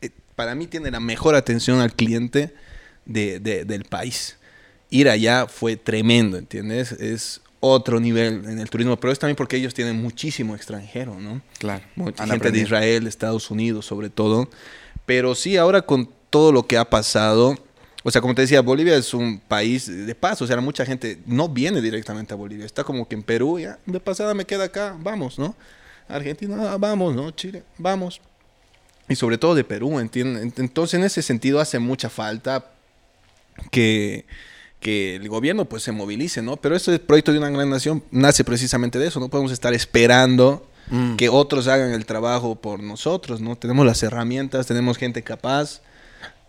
[0.00, 2.54] eh, para mí tiene la mejor atención al cliente
[3.04, 4.36] de- de- del país
[4.96, 6.92] ir allá fue tremendo, ¿entiendes?
[6.92, 11.42] Es otro nivel en el turismo, pero es también porque ellos tienen muchísimo extranjero, ¿no?
[11.58, 11.84] Claro.
[11.94, 14.48] Mucha gente de Israel, de Estados Unidos sobre todo.
[15.04, 17.56] Pero sí, ahora con todo lo que ha pasado,
[18.02, 21.20] o sea, como te decía, Bolivia es un país de paso, o sea, mucha gente
[21.26, 24.64] no viene directamente a Bolivia, está como que en Perú, ya, de pasada me queda
[24.64, 25.56] acá, vamos, ¿no?
[26.08, 27.30] Argentina, ah, vamos, ¿no?
[27.32, 28.20] Chile, vamos.
[29.08, 30.52] Y sobre todo de Perú, ¿entiendes?
[30.58, 32.66] Entonces, en ese sentido hace mucha falta
[33.70, 34.26] que,
[34.80, 36.56] que el gobierno pues se movilice, ¿no?
[36.56, 40.66] Pero este proyecto de una gran nación nace precisamente de eso, no podemos estar esperando
[40.90, 41.16] Mm.
[41.16, 43.56] que otros hagan el trabajo por nosotros, ¿no?
[43.56, 45.80] Tenemos las herramientas, tenemos gente capaz,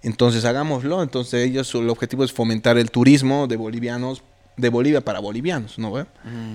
[0.03, 1.01] entonces hagámoslo.
[1.01, 4.23] Entonces ellos, el objetivo es fomentar el turismo de bolivianos,
[4.55, 5.91] de Bolivia para bolivianos, ¿no?
[5.91, 6.05] ve?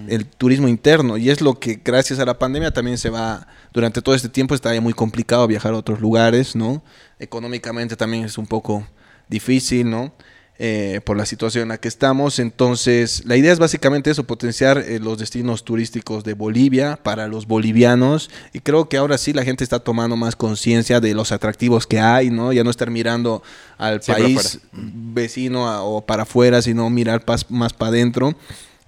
[0.09, 1.17] El turismo interno.
[1.17, 4.57] Y es lo que gracias a la pandemia también se va, durante todo este tiempo
[4.57, 6.83] está muy complicado viajar a otros lugares, ¿no?
[7.21, 8.85] Económicamente también es un poco
[9.29, 10.13] difícil, ¿no?
[10.59, 12.39] Eh, por la situación en la que estamos.
[12.39, 17.47] Entonces, la idea es básicamente eso, potenciar eh, los destinos turísticos de Bolivia para los
[17.49, 18.31] bolivianos.
[18.53, 21.99] Y creo que ahora sí la gente está tomando más conciencia de los atractivos que
[21.99, 22.53] hay, ¿no?
[22.53, 23.43] Ya no estar mirando
[23.77, 28.37] al Siempre país vecino a- o para afuera, sino mirar pas- más para adentro.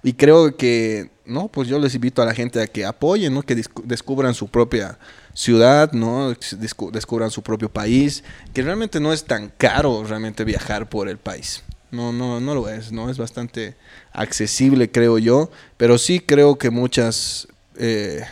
[0.05, 3.41] Y creo que, no, pues yo les invito a la gente a que apoyen, ¿no?
[3.41, 4.99] Que descubran su propia
[5.33, 6.29] ciudad, ¿no?
[6.31, 11.17] Descu- descubran su propio país, que realmente no es tan caro realmente viajar por el
[11.17, 11.63] país.
[11.89, 13.09] No, no, no lo es, ¿no?
[13.09, 13.75] Es bastante
[14.13, 18.23] accesible, creo yo, pero sí creo que muchas, eh,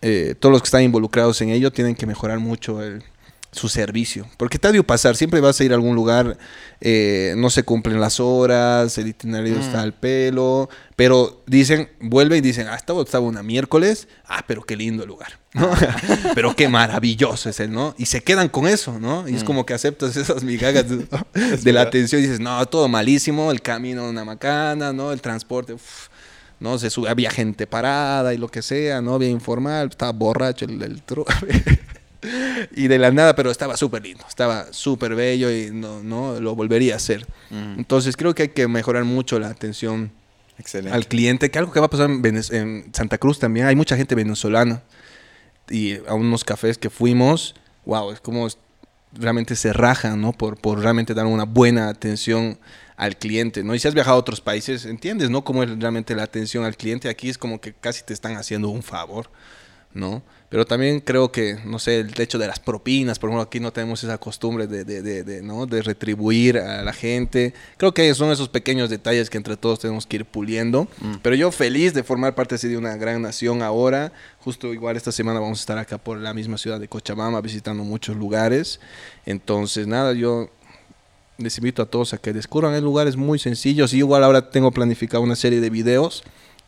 [0.00, 3.02] eh, todos los que están involucrados en ello tienen que mejorar mucho el,
[3.50, 4.26] su servicio.
[4.36, 6.36] Porque te ha de pasar, siempre vas a ir a algún lugar,
[6.80, 9.60] eh, no se cumplen las horas, el itinerario Mm.
[9.60, 14.62] está al pelo, pero dicen, vuelven y dicen, ah, estaba, estaba una miércoles, ah, pero
[14.64, 15.70] qué lindo el lugar, ¿no?
[16.34, 17.94] pero qué maravilloso es el, ¿no?
[17.96, 19.26] Y se quedan con eso, ¿no?
[19.28, 19.46] Y es Mm.
[19.46, 21.06] como que aceptas esas migajas de,
[21.62, 25.10] de la atención y dices, no, todo malísimo, el camino una macana, ¿no?
[25.10, 25.74] El transporte,
[26.60, 30.64] no se sube, había gente parada y lo que sea, no había informal, estaba borracho
[30.64, 31.24] el, el tru-
[32.74, 36.54] y de la nada, pero estaba súper lindo, estaba súper bello y no, no lo
[36.54, 37.26] volvería a hacer.
[37.50, 40.10] Mm, Entonces creo que hay que mejorar mucho la atención
[40.58, 40.94] excelente.
[40.96, 43.76] al cliente, que algo que va a pasar en, Venez- en Santa Cruz también, hay
[43.76, 44.82] mucha gente venezolana
[45.70, 47.54] y a unos cafés que fuimos,
[47.84, 48.48] wow, es como
[49.12, 50.32] realmente se rajan, ¿no?
[50.32, 52.58] Por, por realmente dar una buena atención
[52.96, 53.74] al cliente, ¿no?
[53.74, 55.44] Y si has viajado a otros países, entiendes, ¿no?
[55.44, 57.08] Cómo es realmente la atención al cliente.
[57.08, 59.30] Aquí es como que casi te están haciendo un favor,
[59.94, 60.22] ¿no?
[60.50, 63.70] Pero también creo que, no sé, el hecho de las propinas, por ejemplo, aquí no
[63.70, 65.66] tenemos esa costumbre de, de, de, de, ¿no?
[65.66, 67.52] de retribuir a la gente.
[67.76, 70.88] Creo que son esos pequeños detalles que entre todos tenemos que ir puliendo.
[71.00, 71.16] Mm.
[71.22, 74.10] Pero yo feliz de formar parte así de una gran nación ahora.
[74.40, 77.84] Justo igual esta semana vamos a estar acá por la misma ciudad de Cochabamba visitando
[77.84, 78.80] muchos lugares.
[79.26, 80.48] Entonces, nada, yo
[81.36, 82.72] les invito a todos a que descubran.
[82.72, 83.92] Hay lugares muy sencillos.
[83.92, 86.24] Y igual ahora tengo planificado una serie de videos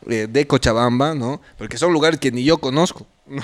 [0.09, 1.41] eh, de Cochabamba, ¿no?
[1.57, 3.07] Porque son lugares que ni yo conozco.
[3.27, 3.43] ¿no?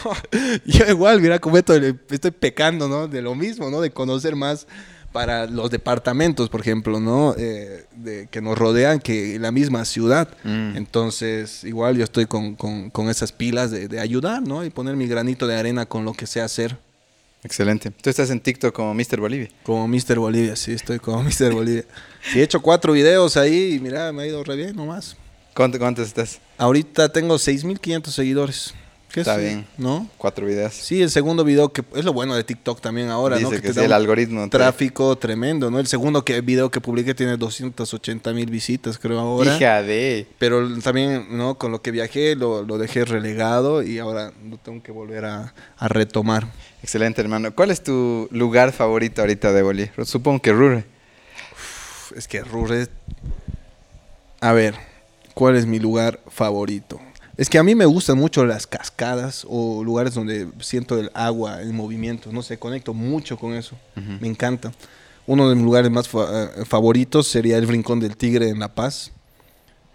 [0.65, 3.07] Yo igual, mira, como estoy, estoy pecando, ¿no?
[3.07, 3.79] De lo mismo, ¿no?
[3.81, 4.67] De conocer más
[5.13, 7.33] para los departamentos, por ejemplo, ¿no?
[7.37, 10.27] Eh, de, que nos rodean que la misma ciudad.
[10.43, 10.75] Mm.
[10.75, 14.65] Entonces, igual yo estoy con, con- con esas pilas de, de ayudar, ¿no?
[14.65, 16.77] Y poner mi granito de arena con lo que sé hacer.
[17.43, 17.91] Excelente.
[17.91, 19.19] Tú estás en TikTok como Mr.
[19.21, 19.47] Bolivia.
[19.63, 20.19] Como Mr.
[20.19, 21.53] Bolivia, sí, estoy como Mr.
[21.53, 21.85] Bolivia.
[22.33, 25.15] Sí, he hecho cuatro videos ahí y mira, me ha ido re bien nomás.
[25.57, 26.39] ¿Cuánto- ¿Cuántos estás?
[26.59, 28.73] Ahorita tengo 6.500 seguidores.
[29.11, 29.41] ¿Qué Está es?
[29.41, 29.65] bien.
[29.77, 30.07] ¿No?
[30.17, 30.73] Cuatro videos.
[30.75, 33.49] Sí, el segundo video que es lo bueno de TikTok también ahora, ¿no?
[33.49, 35.79] Dice que te sí, da el algoritmo te- tráfico tremendo, ¿no?
[35.79, 39.55] El segundo que, video que publiqué tiene 280 mil visitas, creo ahora.
[39.55, 40.27] Hija de...
[40.37, 41.57] Pero también, ¿no?
[41.57, 45.53] Con lo que viajé lo, lo dejé relegado y ahora lo tengo que volver a,
[45.77, 46.45] a retomar.
[46.83, 47.55] Excelente, hermano.
[47.55, 49.93] ¿Cuál es tu lugar favorito ahorita de Bolivia?
[50.03, 50.85] Supongo que Rure.
[51.53, 52.87] Uf, Es que Rure...
[54.41, 54.75] A ver,
[55.37, 56.99] ¿cuál es mi lugar favorito?
[57.37, 61.61] Es que a mí me gustan mucho las cascadas o lugares donde siento el agua
[61.61, 62.31] en movimiento.
[62.31, 63.75] No sé, conecto mucho con eso.
[64.19, 64.71] Me encanta.
[65.27, 68.73] Uno de mis lugares más fa- eh, favoritos sería el Rincón del Tigre en La
[68.73, 69.11] Paz,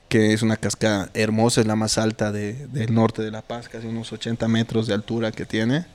[0.09, 3.69] que es una cascada hermosa, es la más alta de- del norte de La Paz,
[3.69, 5.87] casi unos 80 metros de altura que tiene.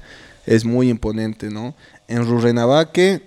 [0.45, 1.73] Es muy imponente, ¿no?
[2.09, 3.21] En Rurrenabaque,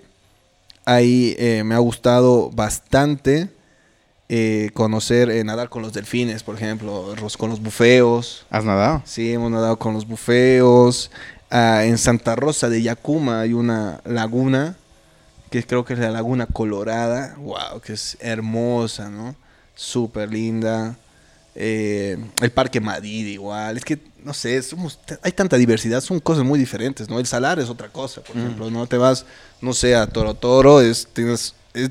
[0.84, 3.48] ahí eh, me ha gustado bastante
[4.32, 8.46] eh, conocer, eh, nadar con los delfines, por ejemplo, con los bufeos.
[8.48, 9.02] ¿Has nadado?
[9.04, 11.10] Sí, hemos nadado con los bufeos.
[11.50, 14.76] Ah, en Santa Rosa de Yacuma hay una laguna,
[15.50, 17.34] que creo que es la Laguna Colorada.
[17.38, 19.34] Wow, que es hermosa, ¿no?
[19.74, 20.94] Súper linda.
[21.56, 23.78] Eh, el Parque Madrid igual.
[23.78, 27.18] Es que, no sé, somos, hay tanta diversidad, son cosas muy diferentes, ¿no?
[27.18, 28.86] El Salar es otra cosa, por ejemplo, ¿no?
[28.86, 29.26] Te vas,
[29.60, 31.90] no sé, a Toro Toro, es, tienes, es-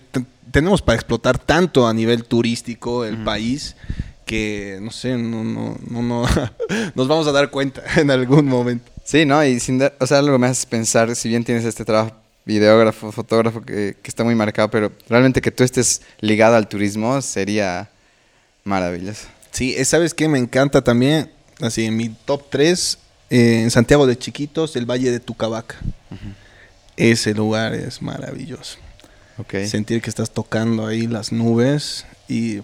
[0.52, 3.76] tenemos para explotar tanto a nivel turístico el país
[4.26, 6.26] que, no sé, no, no, no, no,
[6.96, 8.92] nos vamos a dar cuenta en algún momento.
[9.04, 9.44] Sí, ¿no?
[9.44, 13.12] Y sin dar- o sea, algo me hace pensar, si bien tienes este trabajo videógrafo,
[13.12, 17.90] fotógrafo que, que está muy marcado, pero realmente que tú estés ligado al turismo sería
[18.64, 19.28] maravilloso.
[19.52, 20.28] Sí, eh, ¿sabes qué?
[20.28, 22.98] Me encanta también, así en mi top 3,
[23.32, 25.76] en Santiago de Chiquitos, el Valle de Tucabaca.
[26.98, 28.78] Ese lugar es maravilloso.
[29.40, 29.66] Ok.
[29.66, 32.60] Sentir que estás tocando ahí las nubes y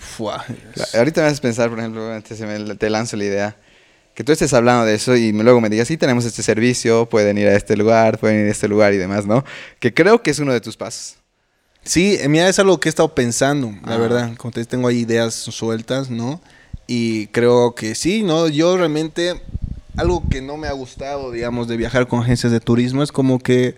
[0.93, 3.55] Ahorita me haces pensar, por ejemplo, antes me- te lanzo la idea,
[4.13, 7.37] que tú estés hablando de eso y luego me digas, sí, tenemos este servicio, pueden
[7.37, 9.43] ir a este lugar, pueden ir a este lugar y demás, ¿no?
[9.79, 11.15] Que creo que es uno de tus pasos.
[11.83, 13.97] Sí, eh, mira, es algo que he estado pensando, la Ah.
[13.97, 14.31] verdad.
[14.37, 16.41] Como te tengo ahí ideas sueltas, ¿no?
[16.87, 18.47] Y creo que sí, ¿no?
[18.47, 19.41] Yo realmente,
[19.97, 23.39] algo que no me ha gustado, digamos, de viajar con agencias de turismo es como
[23.39, 23.75] que,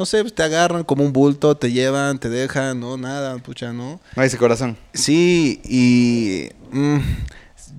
[0.00, 4.00] no sé, te agarran como un bulto, te llevan, te dejan, no, nada, pucha, ¿no?
[4.16, 4.78] No dice corazón.
[4.94, 7.00] Sí, y mm,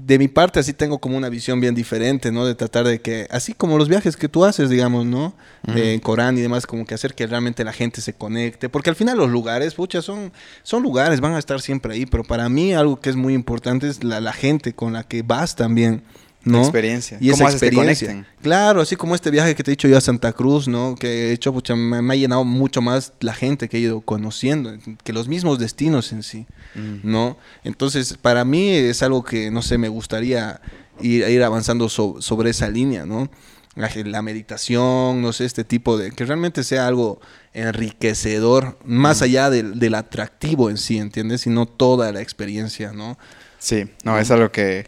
[0.06, 2.46] de mi parte así tengo como una visión bien diferente, ¿no?
[2.46, 5.34] De tratar de que, así como los viajes que tú haces, digamos, ¿no?
[5.64, 8.96] De Corán y demás, como que hacer que realmente la gente se conecte, porque al
[8.96, 12.76] final los lugares, pucha, son, son lugares, van a estar siempre ahí, pero para mí
[12.76, 16.04] algo que es muy importante es la, la gente con la que vas también.
[16.44, 16.62] ¿No?
[16.62, 17.18] Experiencia.
[17.22, 18.08] Y ¿Cómo esa experiencia.
[18.08, 18.34] conecten?
[18.42, 20.96] Claro, así como este viaje que te he dicho yo a Santa Cruz, ¿no?
[20.96, 24.02] Que he hecho, pucha, me, me ha llenado mucho más la gente que he ido
[24.02, 24.74] conociendo,
[25.04, 26.46] que los mismos destinos en sí.
[26.76, 27.00] Mm.
[27.10, 27.38] ¿no?
[27.64, 30.62] Entonces, para mí es algo que, no sé, me gustaría
[31.02, 33.30] ir, ir avanzando so- sobre esa línea, ¿no?
[33.76, 36.12] La, la meditación, no sé, este tipo de...
[36.12, 37.22] Que realmente sea algo
[37.54, 41.42] enriquecedor, más allá del, del atractivo en sí, ¿entiendes?
[41.42, 43.18] Sino toda la experiencia, ¿no?
[43.60, 44.88] Sí, no, es algo que,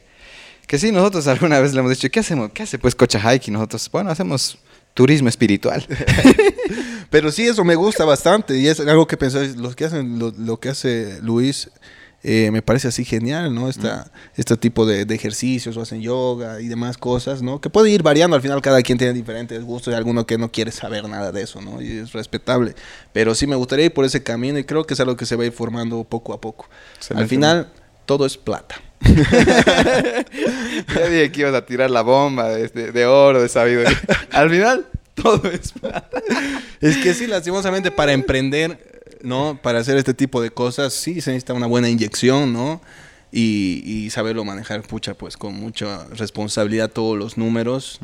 [0.67, 2.51] que sí, nosotros alguna vez le hemos dicho, ¿qué hacemos?
[2.51, 3.47] ¿Qué hace pues Cocha Hike?
[3.47, 4.57] Y nosotros, bueno, hacemos
[4.93, 5.85] turismo espiritual.
[7.09, 10.31] Pero sí, eso me gusta bastante y es algo que pensé, lo que, hacen, lo,
[10.37, 11.69] lo que hace Luis
[12.25, 13.67] eh, me parece así genial, ¿no?
[13.67, 17.59] Esta, Este tipo de, de ejercicios, o hacen yoga y demás cosas, ¿no?
[17.59, 20.49] Que puede ir variando, al final cada quien tiene diferentes gustos y alguno que no
[20.49, 21.81] quiere saber nada de eso, ¿no?
[21.81, 22.75] Y es respetable.
[23.11, 25.35] Pero sí me gustaría ir por ese camino y creo que es algo que se
[25.35, 26.69] va a ir formando poco a poco.
[26.95, 27.23] Excelente.
[27.23, 27.73] Al final,
[28.05, 28.75] todo es plata.
[29.03, 30.23] ya
[31.09, 33.91] dije que ibas a tirar la bomba de, de- de oro, de sabiduría.
[34.31, 36.21] Al final, todo es plata.
[36.81, 39.59] Es que sí, lastimosamente para emprender, ¿no?
[39.61, 42.81] Para hacer este tipo de cosas, sí se necesita una buena inyección, ¿no?
[43.31, 47.99] Y, y saberlo manejar, pucha, pues con mucha responsabilidad todos los números,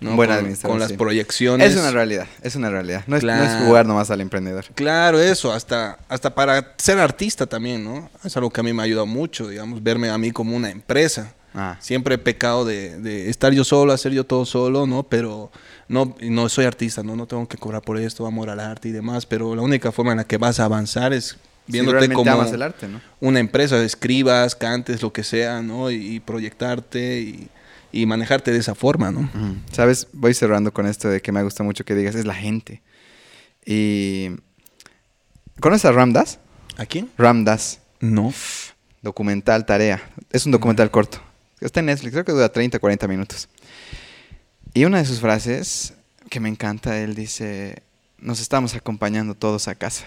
[0.00, 0.14] ¿no?
[0.16, 0.96] Buena con, administración, con las sí.
[0.96, 1.72] proyecciones.
[1.72, 3.02] Es una realidad, es una realidad.
[3.06, 3.66] No es, no es Claro.
[3.66, 4.64] jugar nomás al emprendedor.
[4.74, 8.08] Claro, eso, hasta, hasta para ser artista también, ¿no?
[8.24, 10.70] Es algo que a mí me ha ayudado mucho, digamos, verme a mí como una
[10.70, 11.34] empresa.
[11.54, 11.76] Ah.
[11.80, 15.02] Siempre he pecado de, de estar yo solo, hacer yo todo solo, ¿no?
[15.02, 15.50] Pero
[15.88, 17.16] no, no soy artista, ¿no?
[17.16, 20.12] No tengo que cobrar por esto, amor al arte y demás, pero la única forma
[20.12, 23.00] en la que vas a avanzar es viéndote realmente como el arte, ¿no?
[23.20, 25.90] una empresa, escribas, cantes, lo que sea, ¿no?
[25.90, 27.48] Y, y proyectarte y,
[27.92, 29.28] y manejarte de esa forma, ¿no?
[29.72, 30.08] ¿Sabes?
[30.12, 32.82] Voy cerrando con esto de que me gusta mucho que digas, es la gente.
[33.64, 34.30] Y...
[35.60, 36.38] ¿Conoces a Ramdas?
[36.76, 37.10] ¿A quién?
[37.18, 38.32] Ramdas, No.
[39.02, 40.10] documental Tarea.
[40.30, 41.20] Es un documental corto.
[41.60, 43.48] Está en Netflix, creo que dura 30, 40 minutos.
[44.74, 45.94] Y una de sus frases
[46.30, 47.82] que me encanta, él dice,
[48.18, 50.06] nos estamos acompañando todos a casa.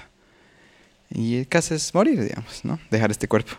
[1.10, 2.80] Y casa es morir, digamos, ¿no?
[2.90, 3.52] Dejar este cuerpo.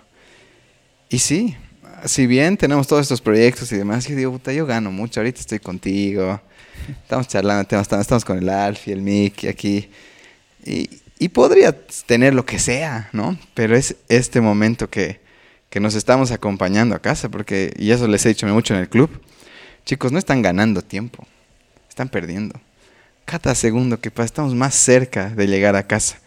[1.10, 1.54] Y sí,
[2.04, 5.40] si bien tenemos todos estos proyectos y demás, yo digo, puta, yo gano mucho, ahorita
[5.40, 6.40] estoy contigo,
[7.02, 9.90] estamos charlando, estamos, con el Alfie, el Mickey aquí,
[10.64, 10.88] y,
[11.18, 11.76] y podría
[12.06, 13.38] tener lo que sea, ¿no?
[13.54, 15.20] Pero es este momento que,
[15.70, 18.88] que nos estamos acompañando a casa, porque, y eso les he dicho mucho en el
[18.88, 19.10] club,
[19.84, 21.26] chicos, no están ganando tiempo,
[21.88, 22.60] están perdiendo.
[23.24, 26.18] Cada segundo que pasa, estamos más cerca de llegar a casa.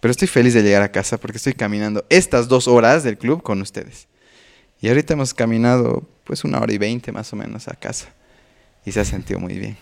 [0.00, 3.42] Pero estoy feliz de llegar a casa porque estoy caminando estas dos horas del club
[3.42, 4.07] con ustedes.
[4.80, 8.08] Y ahorita hemos caminado pues una hora y veinte más o menos a casa.
[8.84, 9.76] Y se ha sentido muy bien.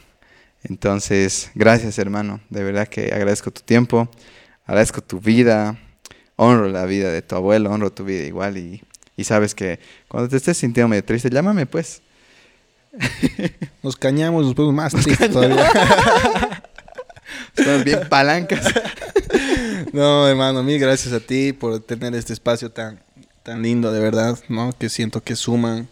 [0.64, 2.40] Entonces, gracias hermano.
[2.50, 4.08] De verdad que agradezco tu tiempo,
[4.64, 5.78] agradezco tu vida,
[6.36, 8.56] honro la vida de tu abuelo, honro tu vida igual.
[8.56, 8.82] Y,
[9.16, 9.78] y sabes que
[10.08, 12.02] cuando te estés sintiendo medio triste, llámame pues.
[13.82, 15.70] Nos cañamos, nos ponemos más tristes todavía.
[17.56, 18.66] Estamos bien palancas.
[19.92, 23.00] No, hermano, mil gracias a ti por tener este espacio tan,
[23.46, 24.72] tan lindo, de verdad, ¿no?
[24.76, 25.88] Que siento que suman.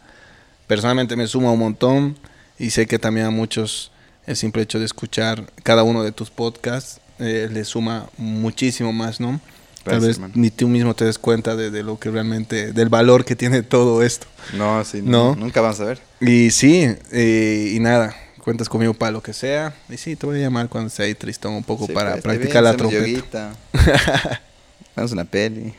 [0.67, 2.19] Personalmente me suma un montón
[2.59, 3.93] y sé que también a muchos
[4.27, 9.21] el simple hecho de escuchar cada uno de tus podcasts eh, le suma muchísimo más,
[9.21, 9.41] ¿no?
[9.85, 12.89] Tal Gracias, vez ni tú mismo te des cuenta de, de lo que realmente, del
[12.89, 14.27] valor que tiene todo esto.
[14.55, 15.37] No, sí, No.
[15.37, 16.01] Nunca vamos a ver.
[16.21, 19.75] Y sí, eh, y nada, cuentas conmigo para lo que sea.
[19.89, 22.23] Y sí, te voy a llamar cuando sea ahí tristón un poco Sí, para pues,
[22.23, 23.07] practicar bien, la trompeta.
[23.07, 23.53] yoguita.
[24.97, 25.73] Vemos una peli.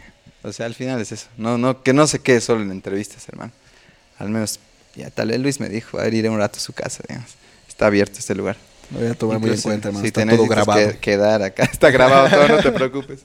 [0.47, 1.27] O sea, al final es eso.
[1.37, 3.51] No, no, que no se quede solo en entrevistas, hermano.
[4.19, 4.59] Al menos,
[4.95, 7.31] ya tal vez Luis me dijo, a ver, iré un rato a su casa, digamos.
[7.67, 8.55] Está abierto este lugar.
[8.93, 10.03] Lo voy a tomar muy en cuenta, hermano.
[10.03, 10.91] Si Está todo grabado.
[10.91, 13.21] que- quedar acá, está grabado todo, no te preocupes.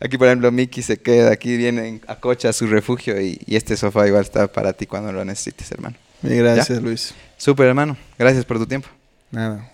[0.00, 3.38] Aquí, por ejemplo, Mickey se queda, aquí viene en- a coche a su refugio y,
[3.46, 5.96] y este sofá igual está para ti cuando lo necesites, hermano.
[6.22, 7.14] Mil gracias, Luis.
[7.36, 7.96] Súper, hermano.
[8.18, 8.88] Gracias por tu tiempo.
[9.30, 9.70] Nada.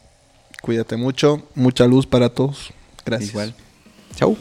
[0.60, 1.46] Cuídate mucho.
[1.54, 2.72] Mucha luz para todos.
[3.06, 3.30] Gracias.
[3.30, 3.54] Igual.
[4.16, 4.36] Chau.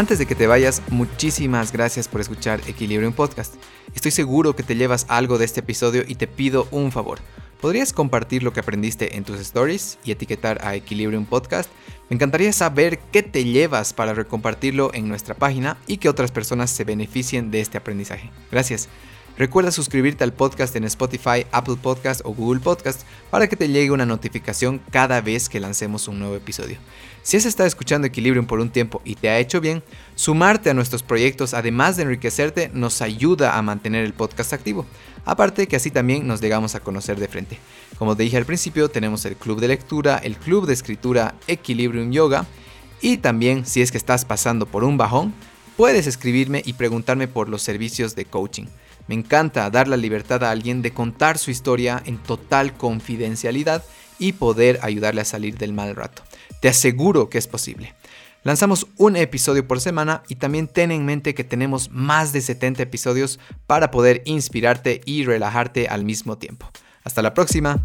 [0.00, 3.56] Antes de que te vayas, muchísimas gracias por escuchar Equilibrium Podcast.
[3.94, 7.18] Estoy seguro que te llevas algo de este episodio y te pido un favor.
[7.60, 11.70] ¿Podrías compartir lo que aprendiste en tus stories y etiquetar a Equilibrium Podcast?
[12.08, 16.70] Me encantaría saber qué te llevas para recompartirlo en nuestra página y que otras personas
[16.70, 18.30] se beneficien de este aprendizaje.
[18.50, 18.88] Gracias.
[19.38, 23.90] Recuerda suscribirte al podcast en Spotify, Apple Podcast o Google Podcast para que te llegue
[23.90, 26.76] una notificación cada vez que lancemos un nuevo episodio.
[27.22, 29.82] Si has estado escuchando Equilibrium por un tiempo y te ha hecho bien,
[30.14, 34.86] sumarte a nuestros proyectos, además de enriquecerte, nos ayuda a mantener el podcast activo.
[35.24, 37.58] Aparte que así también nos llegamos a conocer de frente.
[37.98, 42.10] Como te dije al principio, tenemos el club de lectura, el club de escritura Equilibrium
[42.10, 42.46] Yoga
[43.00, 45.32] y también si es que estás pasando por un bajón,
[45.76, 48.66] puedes escribirme y preguntarme por los servicios de coaching.
[49.10, 53.82] Me encanta dar la libertad a alguien de contar su historia en total confidencialidad
[54.20, 56.22] y poder ayudarle a salir del mal rato.
[56.60, 57.92] Te aseguro que es posible.
[58.44, 62.84] Lanzamos un episodio por semana y también ten en mente que tenemos más de 70
[62.84, 66.70] episodios para poder inspirarte y relajarte al mismo tiempo.
[67.02, 67.84] Hasta la próxima.